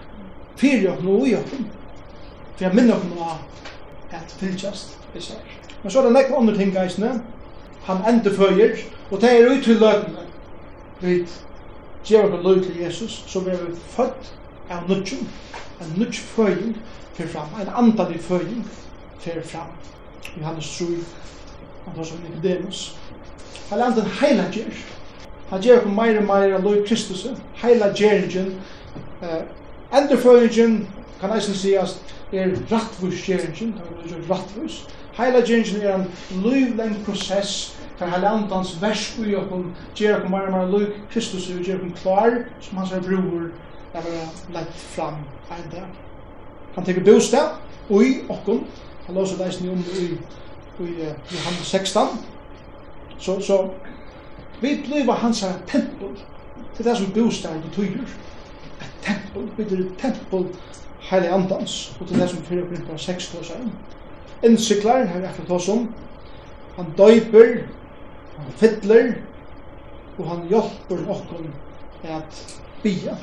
[0.60, 1.68] fyrir okken og i okken
[2.58, 3.36] for jeg minner på noe
[4.18, 5.44] at fylgjast i sær.
[5.84, 7.12] Men så er det nekva andre ting geisne,
[7.86, 8.80] han ender føyer,
[9.12, 10.26] og det er ut til løgene.
[11.02, 11.20] Vi
[12.06, 13.62] gjør det løg til Jesus, så vi er
[13.94, 14.34] født
[14.70, 15.30] av nudgen,
[15.82, 16.74] en nudg føying
[17.14, 18.66] fyrir fram, en andalig føying
[19.20, 19.70] fyrir fram.
[20.40, 20.86] Johannes 3,
[21.86, 22.98] han tar som Nicodemus.
[23.70, 24.74] Han er heila heilager,
[25.50, 27.28] han gjør på meira og meir av løg Kristus,
[27.62, 28.56] heilageringin,
[29.94, 30.88] endurføyingin,
[31.22, 31.98] kan eisen sias,
[32.32, 34.82] er rattvus gjeringin, ta er jo rattvus.
[35.18, 36.08] Heila gjeringin er en
[36.44, 41.64] løyvleng prosess, ta heila andans versk ui okkom, gjer okkom bare mer løy Kristus og
[41.64, 43.48] gjer okkom klar, som hans er bror,
[43.94, 45.24] er vera lett fram
[45.56, 45.86] eide.
[46.76, 47.58] Han teker bostad,
[47.90, 48.66] ui okkom,
[49.08, 50.18] han låser leisen om ui,
[50.84, 50.94] ui
[51.32, 52.18] Johannes 16,
[53.20, 53.62] så, så,
[54.62, 56.18] vi bliva hans tempel,
[56.78, 58.04] det er det som bostad betyr,
[58.82, 60.52] et tempel, betyr tempel,
[61.10, 63.72] heilig andans, og til det som fyrir okkur på 6 tåsaren.
[64.44, 65.94] Innsyklar, har vi akkurat tås om,
[66.76, 67.62] han døyper,
[68.38, 69.14] han fiddler,
[70.18, 71.46] og han hjelper okkur
[72.04, 73.16] at bia.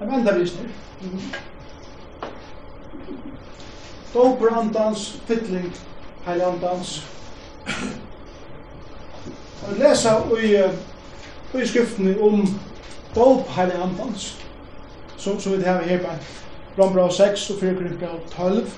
[0.00, 0.72] Jeg venter vi snir.
[4.14, 5.68] Døyper andans, fiddling,
[6.26, 6.96] heilig andans.
[9.66, 10.56] Jeg lesa i,
[11.60, 12.42] i skriftene om
[13.14, 14.32] døyp heilig andans,
[15.16, 16.45] som, som vi har her bare
[16.78, 18.70] Rombra 6 og 4 Korinthia 12.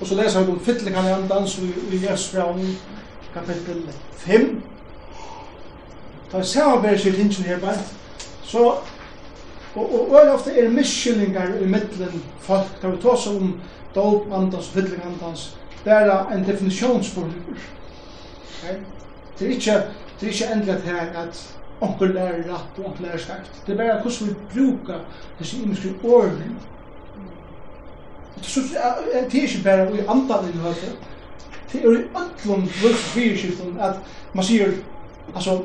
[0.00, 2.78] Og så leser vi om fytlingan i andans i, i Esfraun
[3.34, 3.82] kapittel
[4.16, 4.62] 5.
[6.32, 7.78] Da er samarbeid sitt hinsen her bare.
[8.42, 8.64] Så,
[9.74, 13.60] og, og, og ofte er miskyllingar i middelen folk, da vi tås om
[13.94, 17.60] dåp andans og fytling andans, er en definisjonsforlur.
[18.62, 18.76] Okay?
[19.38, 19.72] Det er ikke,
[20.20, 23.62] det er ikke endelig at her at onkel lærer rett og onkel lærer skarpt.
[23.66, 25.00] Det er bare hvordan vi brukar
[25.38, 26.50] disse imenske årene.
[28.36, 30.92] Det er ikke bare i andan i høyde.
[31.72, 33.94] Det er i ødlom vøksfyrskiften at
[34.34, 34.72] man sier,
[35.34, 35.62] altså,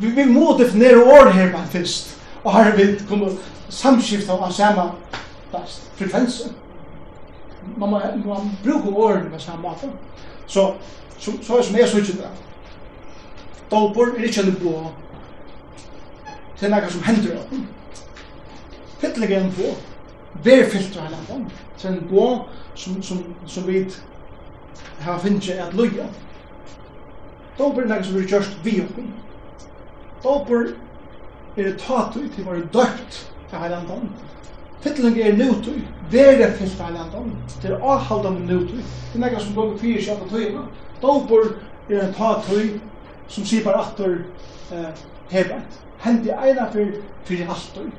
[0.00, 3.30] vi, vi må definere år her man fyrst, og her vil kunne
[3.68, 4.90] samskifte av samme
[5.96, 6.52] frekvensen.
[7.76, 9.90] Man må, man bruker årene på samme måte.
[10.46, 10.72] Så,
[11.18, 12.30] så, så er det som jeg synes ikke det,
[13.70, 14.72] Dopor er ikke en blå
[16.60, 17.52] Det er noe som hender opp.
[19.00, 19.70] Fytlig er en på.
[20.44, 21.38] Vær filtra hele på.
[21.80, 22.26] Det en på
[22.74, 23.86] som, som, som vi
[25.00, 26.04] har finnet seg at løye.
[27.56, 29.00] Dåper er noe som vi har gjort vi opp.
[30.20, 30.68] Dåper
[31.56, 34.12] er det tatt ut, å være døpt til hele andan.
[34.84, 35.80] Fytling er nøytøy,
[36.12, 40.28] vere fyllt av landan, det er avhaldande nøytøy, det er noe som dog fyrir sjalda
[40.30, 40.62] tøyna,
[41.02, 41.50] dopor
[41.88, 42.78] er en ta tøy
[43.28, 43.44] som
[43.74, 44.06] at du
[44.72, 45.02] eh,
[45.32, 47.90] hebet hendi eina fyrir fyrir altur.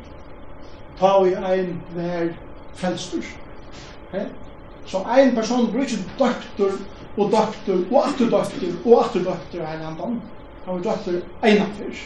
[0.99, 2.33] Ta vi ein mer
[2.75, 3.23] frelstur.
[4.11, 4.25] He?
[4.85, 6.71] Så ein person brukar doktor
[7.17, 10.21] og doktor og aftur doktor og aftur doktor ein andan
[10.65, 11.97] Han er doktor eina fyrir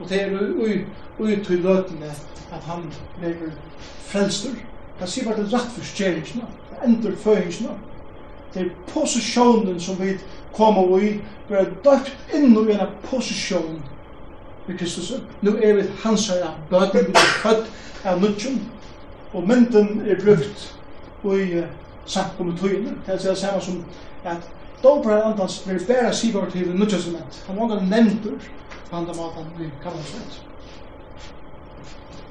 [0.00, 0.84] Og det er ui,
[1.18, 2.10] ui til løtene
[2.52, 3.34] at han blir
[3.98, 4.56] frelstur.
[5.00, 6.48] Det sier bare det rett for skjeringsna,
[6.84, 7.74] endur føringsna.
[8.54, 10.16] Det er posisjonen som vi
[10.56, 11.12] kommer i,
[11.48, 13.78] vi er døpt inn i en posisjon
[14.70, 15.12] i Kristus.
[15.42, 17.70] Nu er vi hans hansara bøten, vi er født
[18.04, 18.60] av nudjum,
[19.32, 20.74] og mynden er brukt
[21.24, 21.62] i
[22.06, 22.96] samkommet tøyene.
[23.06, 23.84] Det er det samme som
[24.24, 24.48] at
[24.82, 27.44] Dobra er andans blir bæra sivar til nudjastament.
[27.46, 28.38] Han var en nevntur
[28.90, 30.44] på andre måten vi kallar oss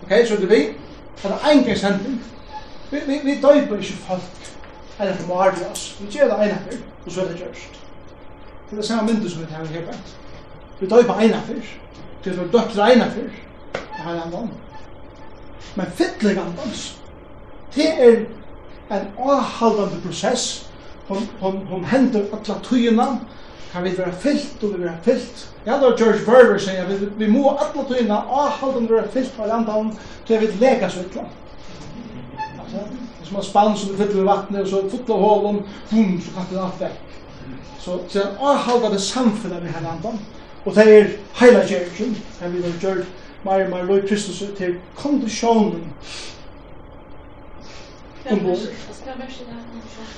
[0.03, 0.55] Ok, så det vi.
[0.55, 2.23] Det er en gang gangshending.
[2.91, 4.21] Vi, vi, vi døyper ikke folk
[4.99, 5.97] eller for margen oss.
[6.01, 7.79] Vi gjør det ene fyr, og så er det gjørst.
[8.69, 10.17] Det er det samme myndet som vi tar her bænt.
[10.79, 11.61] Vi døyper ene fyr,
[12.23, 13.29] til er dødt regna for.
[13.73, 14.49] Det har han vann.
[15.75, 16.97] Men fytlig andans,
[17.75, 18.15] det er
[18.91, 20.69] en avhaldande prosess.
[21.07, 23.05] Hon, hon, hon hender atla tøyina,
[23.71, 25.45] kan vi være fyllt og vi være fyllt.
[25.65, 29.93] Ja, da George Berger sier, vi, vi må atla tøyina avhaldande være fyllt av andan
[30.27, 31.27] til vi lega så ytla.
[32.63, 35.21] Altså, det er som en spann som du fyller i vattnet, og så fyller fotla
[35.23, 35.61] hålen,
[35.91, 36.99] boom, så kan det alt vekk.
[37.79, 40.19] Så, så en avhaldande samfunnet vi her andan.
[40.65, 41.07] Og det er
[41.39, 43.05] heila kjærkjen, enn vi har gjort
[43.45, 45.85] mer og mer loj Kristus til kondisjonen.
[48.31, 48.65] Ombord.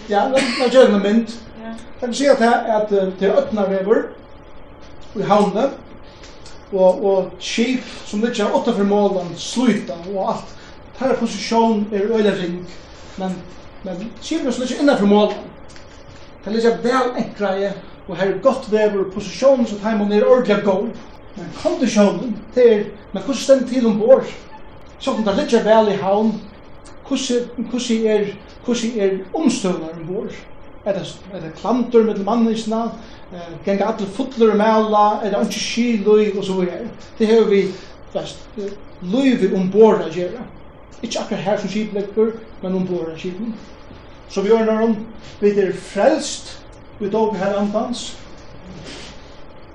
[0.09, 1.37] Ja, det er kjærkjen mynd.
[1.61, 4.01] Jeg kan si at det er at det er øtna vever
[5.15, 5.77] i havnet,
[6.71, 10.57] og, og skip som det ikke er åtta for målen, sluta og alt.
[10.99, 12.57] Her posisjon er øyla ring,
[13.17, 13.37] men,
[13.83, 15.37] men skip er som det ikke målen.
[16.45, 17.73] Det er ikke vel enkreie
[18.07, 20.87] og her er godt vever, posisjonen som heimann er ordelig god,
[21.35, 22.83] men kondisjonen, det er,
[23.13, 24.25] men hvordan stendt til ombord?
[24.99, 26.33] Så om det ligger vel i havn,
[27.07, 28.25] hvordan er,
[28.65, 30.33] hvordan er omstøvner ombord?
[30.85, 32.83] Er det, er det klantur med mannisna,
[33.33, 36.89] eh, genga alle fotler mæla, er det ikke skiløy og så videre.
[37.19, 37.61] Det har vi
[38.11, 38.49] flest
[39.01, 40.41] løyve ombord å gjøre.
[41.01, 43.53] Ikke akkurat her som skiplegger, men ombord å skipen.
[44.29, 44.95] Så vi gjør når
[45.41, 46.60] vi er frelst,
[47.01, 48.17] vi dog her andans.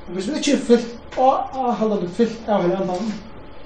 [0.06, 3.14] Og hvis vi ikke er fyllt og avhaldende fyllt av her andans,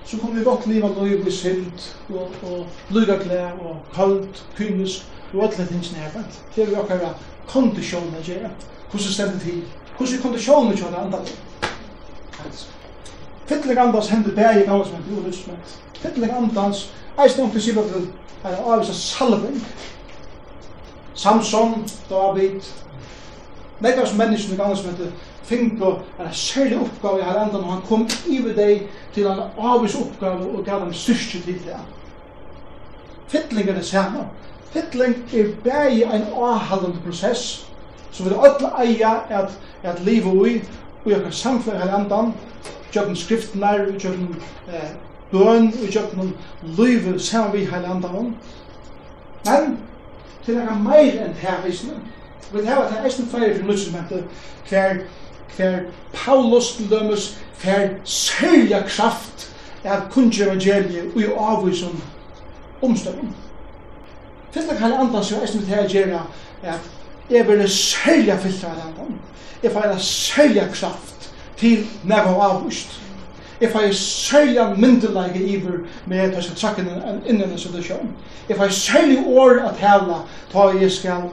[0.04, 5.04] så kommer vi godt liv av løy i synd og, og lygaklær og kaldt, kynisk
[5.34, 6.24] og alle tingene her.
[6.56, 8.50] Det er vi akkurat kondisjonen å gjøre.
[8.90, 9.60] Hvordan stemmer det til?
[9.96, 12.66] Hvordan er kondisjonen til å andans?
[13.46, 15.48] Fytlig andans hender bæg i gammel som er ulyst,
[16.00, 16.88] fytlig andans
[17.18, 17.78] eisen om til
[18.44, 19.60] er avvisa salving.
[21.14, 22.62] Samson, David,
[23.80, 25.12] Nekka som menneskene gamle som heter
[25.44, 29.26] Fingo er en særlig oppgave i her enda når han kom i ved deg til
[29.26, 31.80] en avvis oppgave og gav dem styrke til det.
[33.28, 34.26] Fittling er det samme.
[34.70, 37.66] Fittling er bare en avhaldende prosess
[38.12, 40.60] som vi alle eier at, at livet i
[41.04, 42.16] og jeg kan samfunne her enda
[42.92, 44.36] gjøkken skriftene, gjøkken
[44.68, 44.90] eh,
[45.30, 48.08] bøn, og gjøkken livet sammen vi her enda
[49.44, 49.78] Men
[50.44, 52.00] til å mer enn her visene
[52.52, 54.24] Vi hava til eisen flere til nødsmette,
[54.68, 54.94] hver,
[55.56, 55.78] hver
[56.12, 59.52] Paulus til dømes, hver særlig kraft
[59.84, 62.02] er kunnskje evangeliet og i avvisen
[62.82, 63.34] omstøvn.
[64.52, 66.22] Fyrst kan jeg andas jo eisen til gjerra
[66.62, 66.80] er at
[67.30, 69.20] jeg vil særlig fyllt av andan.
[69.62, 73.00] Jeg får en kraft til når jeg avvist.
[73.60, 76.82] Jeg får en særlig myndelige iver med at jeg skal trakke
[77.28, 78.12] inn i en situasjon.
[78.48, 80.22] If I say særlig år at hella
[80.52, 81.28] ta jeg skal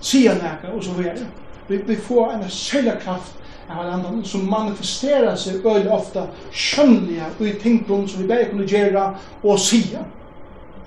[0.00, 1.26] sier noe, og så videre.
[1.68, 3.36] Vi, vi får en særlig kraft
[3.70, 8.66] av hverandre som manifesterer seg veldig ofte skjønnelige og i tingbrunn som vi bare kunne
[8.66, 9.04] gjøre
[9.42, 10.02] og sier.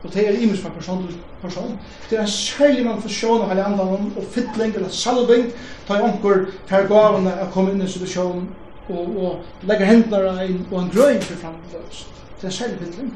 [0.04, 1.78] Og det er imens fra person til person.
[2.10, 3.86] Det er en særlig manifestasjon av hverandre
[4.20, 5.48] og fytling eller salving
[5.88, 8.50] tar anker for gavene å komme inn i situasjonen
[8.90, 12.04] og, og legger hendene inn og en grøy for fremdeles.
[12.36, 13.14] Det er en særlig fytling.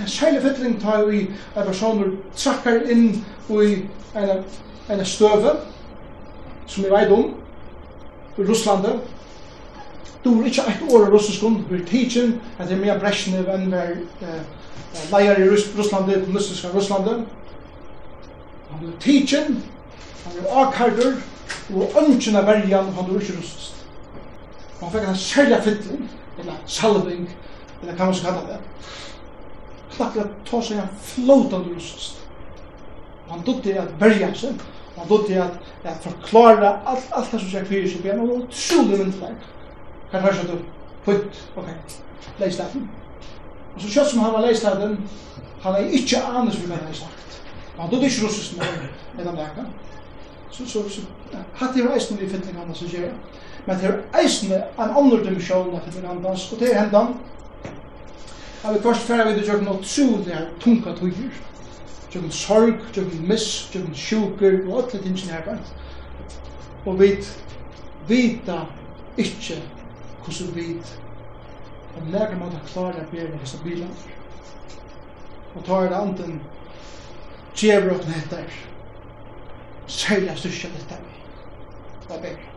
[0.00, 1.26] Det er særlig fytling ta vi
[1.56, 3.74] at personer trakkar inn i
[4.16, 4.44] en,
[4.88, 5.50] en støve
[6.66, 7.34] som vi veit om
[8.38, 9.00] i Russlandet.
[10.24, 13.50] Du er ikke et år i russiskun, vi er tidsen, at det er mer bresjnev
[13.52, 13.92] enn vi er
[14.24, 14.40] eh,
[15.12, 17.26] leier i Russlandet, kommunistiska Russlandet.
[18.70, 19.62] Han er tidsen,
[20.24, 21.12] han er akkarder,
[21.74, 23.84] og ønsken av verjan, han er ikke russisk.
[24.80, 27.28] Han fikk en særlig fytling, eller salving,
[27.82, 28.60] eller hva man skal kalla det
[30.00, 32.20] slapp at ta seg en flåtande russast.
[33.30, 34.62] Han dødde at berja seg,
[34.96, 38.28] og han dødde at, at forklara alt, alt det som seg fyrir seg, og han
[38.28, 39.34] var utrolig myndelig.
[40.12, 40.56] Her hørs at du,
[41.04, 41.68] putt, ok,
[42.40, 42.82] leis det.
[43.74, 44.90] Og så kjøtt som han var leis det,
[45.60, 47.40] han er ikke anus vi kan ha sagt.
[47.78, 49.68] Han dødde ikke russast med, med leka.
[50.50, 51.00] Så, så, så,
[51.54, 53.12] hatt i var vi fytling annars å gjøre.
[53.66, 57.14] Men det er eisne en annan dimensjon av fytling annars, og det er hendan,
[58.62, 61.36] har vi kvart færre vi det gjør noe trolig tunga tøyer.
[62.10, 65.58] Gjør en sorg, gjør en miss, gjør en sjuker, og alle ting som er bare.
[66.86, 67.12] Og vi
[68.08, 68.64] vita
[69.18, 69.60] ikke
[70.24, 70.66] hvordan vi
[71.96, 74.16] om nærmere måte klarer å bære disse bilene.
[75.54, 76.40] Og tar det anten
[77.56, 78.56] djever åkne etter
[79.90, 81.18] særlig styrke dette vi.
[82.06, 82.48] Det er bedre.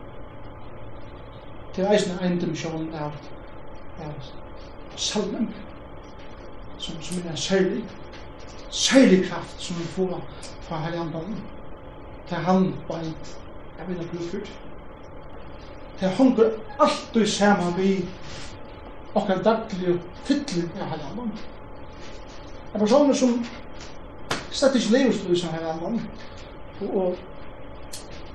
[1.74, 3.16] Til eisen er en dimensjon av,
[3.98, 4.28] av
[4.96, 5.48] salmen
[6.84, 7.84] som, som er en særlig,
[8.70, 10.20] særlig kraft som vi får
[10.60, 11.36] fra herrenballen.
[12.30, 13.36] Det er han beint,
[13.78, 14.52] jeg vil ha brukt for det.
[16.00, 18.04] Det hongur alltid saman vi
[19.14, 21.38] okkar daglig fytling av her herrenballen.
[22.74, 23.44] En person som
[24.50, 26.02] slett ikke lever stod i som herrenballen,
[26.80, 26.96] og,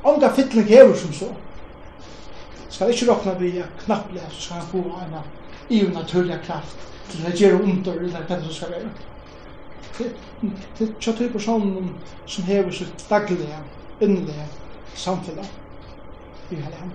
[0.04, 1.34] og onga fytling hever som så,
[2.70, 3.52] skal ikke råkna vi
[3.84, 5.20] knapplega, så skal han få en
[5.70, 8.90] i iunaturlig kraft til å gjøre under i den som skal være.
[10.00, 11.90] Det er tjatt i personen
[12.26, 13.60] som hever sitt daglige,
[14.00, 14.46] innelige
[14.96, 15.50] samfunnet
[16.50, 16.92] i hele hand.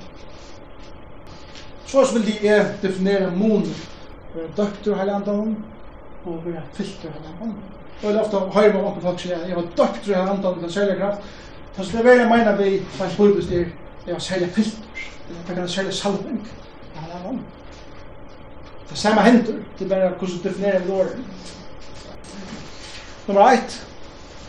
[1.87, 3.67] Så vil de definere mån
[4.35, 5.57] ved døkter i hele hand
[6.25, 7.55] og ved filter i hele hand.
[8.03, 10.73] Og jeg ofte høyre med mange folk sier jeg var døkter i hele hand til
[10.73, 11.29] særlig kraft.
[11.77, 13.69] Så det er veldig mener vi, faktisk burde styr,
[14.07, 15.05] jeg var særlig filter,
[15.49, 17.41] det er særlig salving i hele hand.
[18.91, 21.07] Det samme hender, det er bare hvordan du definerer en lår.
[23.27, 23.87] Nummer 1.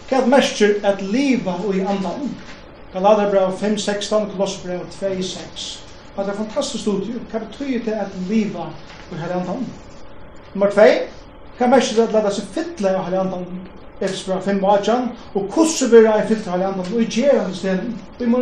[0.10, 2.30] Hva er mestjer at liva og i andan?
[2.94, 5.84] Galaterbrev 5, 16, Kolosserbrev 2, 6.
[6.18, 7.16] Det er fantastisk studie.
[7.32, 8.68] Hva betyr det at liva
[9.12, 9.66] og i andan?
[10.54, 10.90] Nummer 2.
[11.58, 13.48] Hva er mestjer at lada seg fytle av i andan?
[14.02, 17.94] Efsbra 5 Bajan, og hvordan vil jeg fytle av halv andan, og i gjerans delen,
[18.20, 18.42] vi må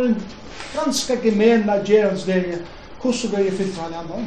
[0.74, 2.64] ganske gemena gjerans delen,
[3.02, 4.26] hvordan vil jeg fytle av halv andan.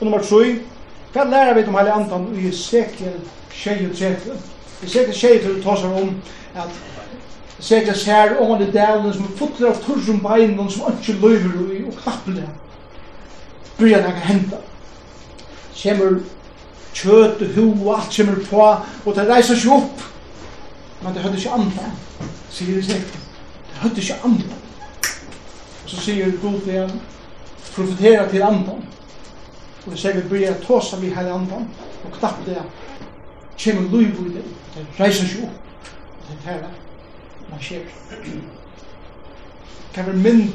[0.00, 0.58] Og nummer 3,
[1.12, 3.18] hva lærer vi om Heilig andan i Ezekiel
[3.52, 4.36] 23?
[4.82, 6.14] Ezekiel 23 tar seg om
[6.56, 6.78] at
[7.60, 11.82] Ezekiel ser ånd i dævlen som er fotler av turrum beinen som ikke løyver i
[11.84, 12.46] og knapper det.
[13.76, 14.60] Bryr det kan hente.
[15.74, 16.16] Kjemmer
[16.96, 18.62] kjøt og hu og alt kjemmer på,
[19.04, 20.06] og det reiser seg opp.
[21.02, 21.90] Men det høyde ikke andre,
[22.48, 23.20] sier Ezekiel.
[23.68, 24.62] Det høyde ikke andre.
[25.84, 26.96] Og så sier Gud igjen,
[27.74, 28.80] profetera til andan.
[29.86, 31.68] Og så vi börjar tåsa vi hele andan
[32.04, 32.62] og knappt det
[33.64, 34.44] kommer liv i det.
[34.74, 35.88] Det reiser seg opp,
[36.20, 36.70] og Det er det
[37.50, 37.80] man sker.
[39.94, 40.52] Kan vi mynd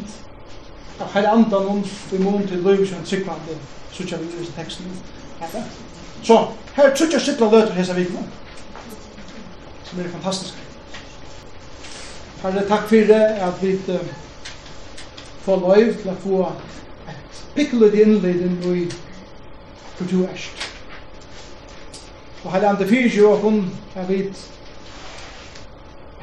[0.99, 3.57] av hele andan om vi må til liv som en tryggvande
[3.91, 4.85] så kör vi i teksten.
[6.23, 8.19] Så her tror jeg jag sittla löter hessa vikna
[9.83, 10.53] som er fantastisk.
[12.41, 13.79] Herre, takk for det at vi
[15.45, 16.39] får lov til å få
[17.09, 18.85] et pikkelig innledning i
[19.95, 20.71] for du erst.
[22.43, 23.63] Og heil andre fyrir jo og hun
[23.95, 24.51] er vidt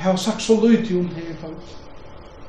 [0.02, 1.76] har sagt så lyd til hun her i kvart.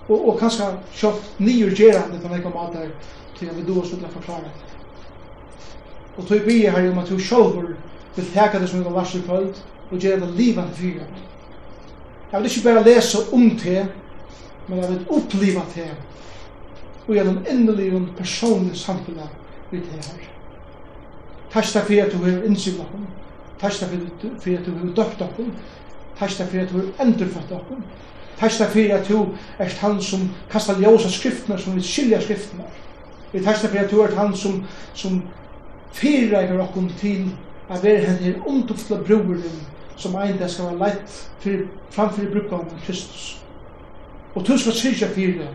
[0.10, 2.90] Og, og kanskje kjøpt nye gjerande på nekka mater
[3.38, 4.72] til jeg vil du også til å forklare det.
[6.18, 7.76] Og tog bygge her om at du sjølver
[8.16, 9.62] vil teka det som vi var varsel i kvart
[9.92, 11.22] og gjøre det livet til fyrir.
[12.32, 13.88] Jeg vil ikke bare lese om det,
[14.68, 15.92] men jeg vil oppleva det
[17.08, 19.30] og gjennom endelig en personlig samfunnet
[19.72, 20.33] vi til her.
[21.54, 23.02] Takk takk fyrir at du hefur innsyn okkur.
[23.62, 23.92] Takk takk
[24.42, 25.52] fyrir at du hefur døpt okkur.
[26.20, 27.84] Takk takk fyrir at du hefur endurføtt okkur.
[28.40, 29.20] Takk takk fyrir at du
[29.60, 32.74] ert han som kastar ljósa skriftnar som vil skilja skriftnar.
[33.34, 35.22] Vi takk takk fyrir at du ert han som, som
[35.94, 37.30] fyrirreiker okkur til
[37.70, 39.62] at vera henni omtuftla brúurin
[39.96, 43.38] som einda skal være leitt fyrir, framfyrir brukkanen av Kristus.
[44.34, 45.54] Og tu skal syrja fyrir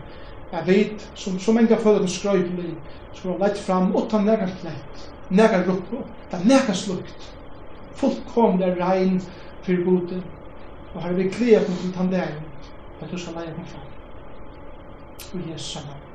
[0.55, 2.71] at vi som, som enga fyrir skrøybli
[3.13, 7.31] skal være leitt fram utan nærkant leitt neka gruppo, det er neka slukt.
[7.99, 9.21] Fullkomlig rein
[9.63, 10.23] fyrir gode.
[10.95, 12.39] Og har vi klea på til tandein,
[13.01, 13.89] at du skal leia kom fram.
[15.33, 16.08] Og Jesu navn.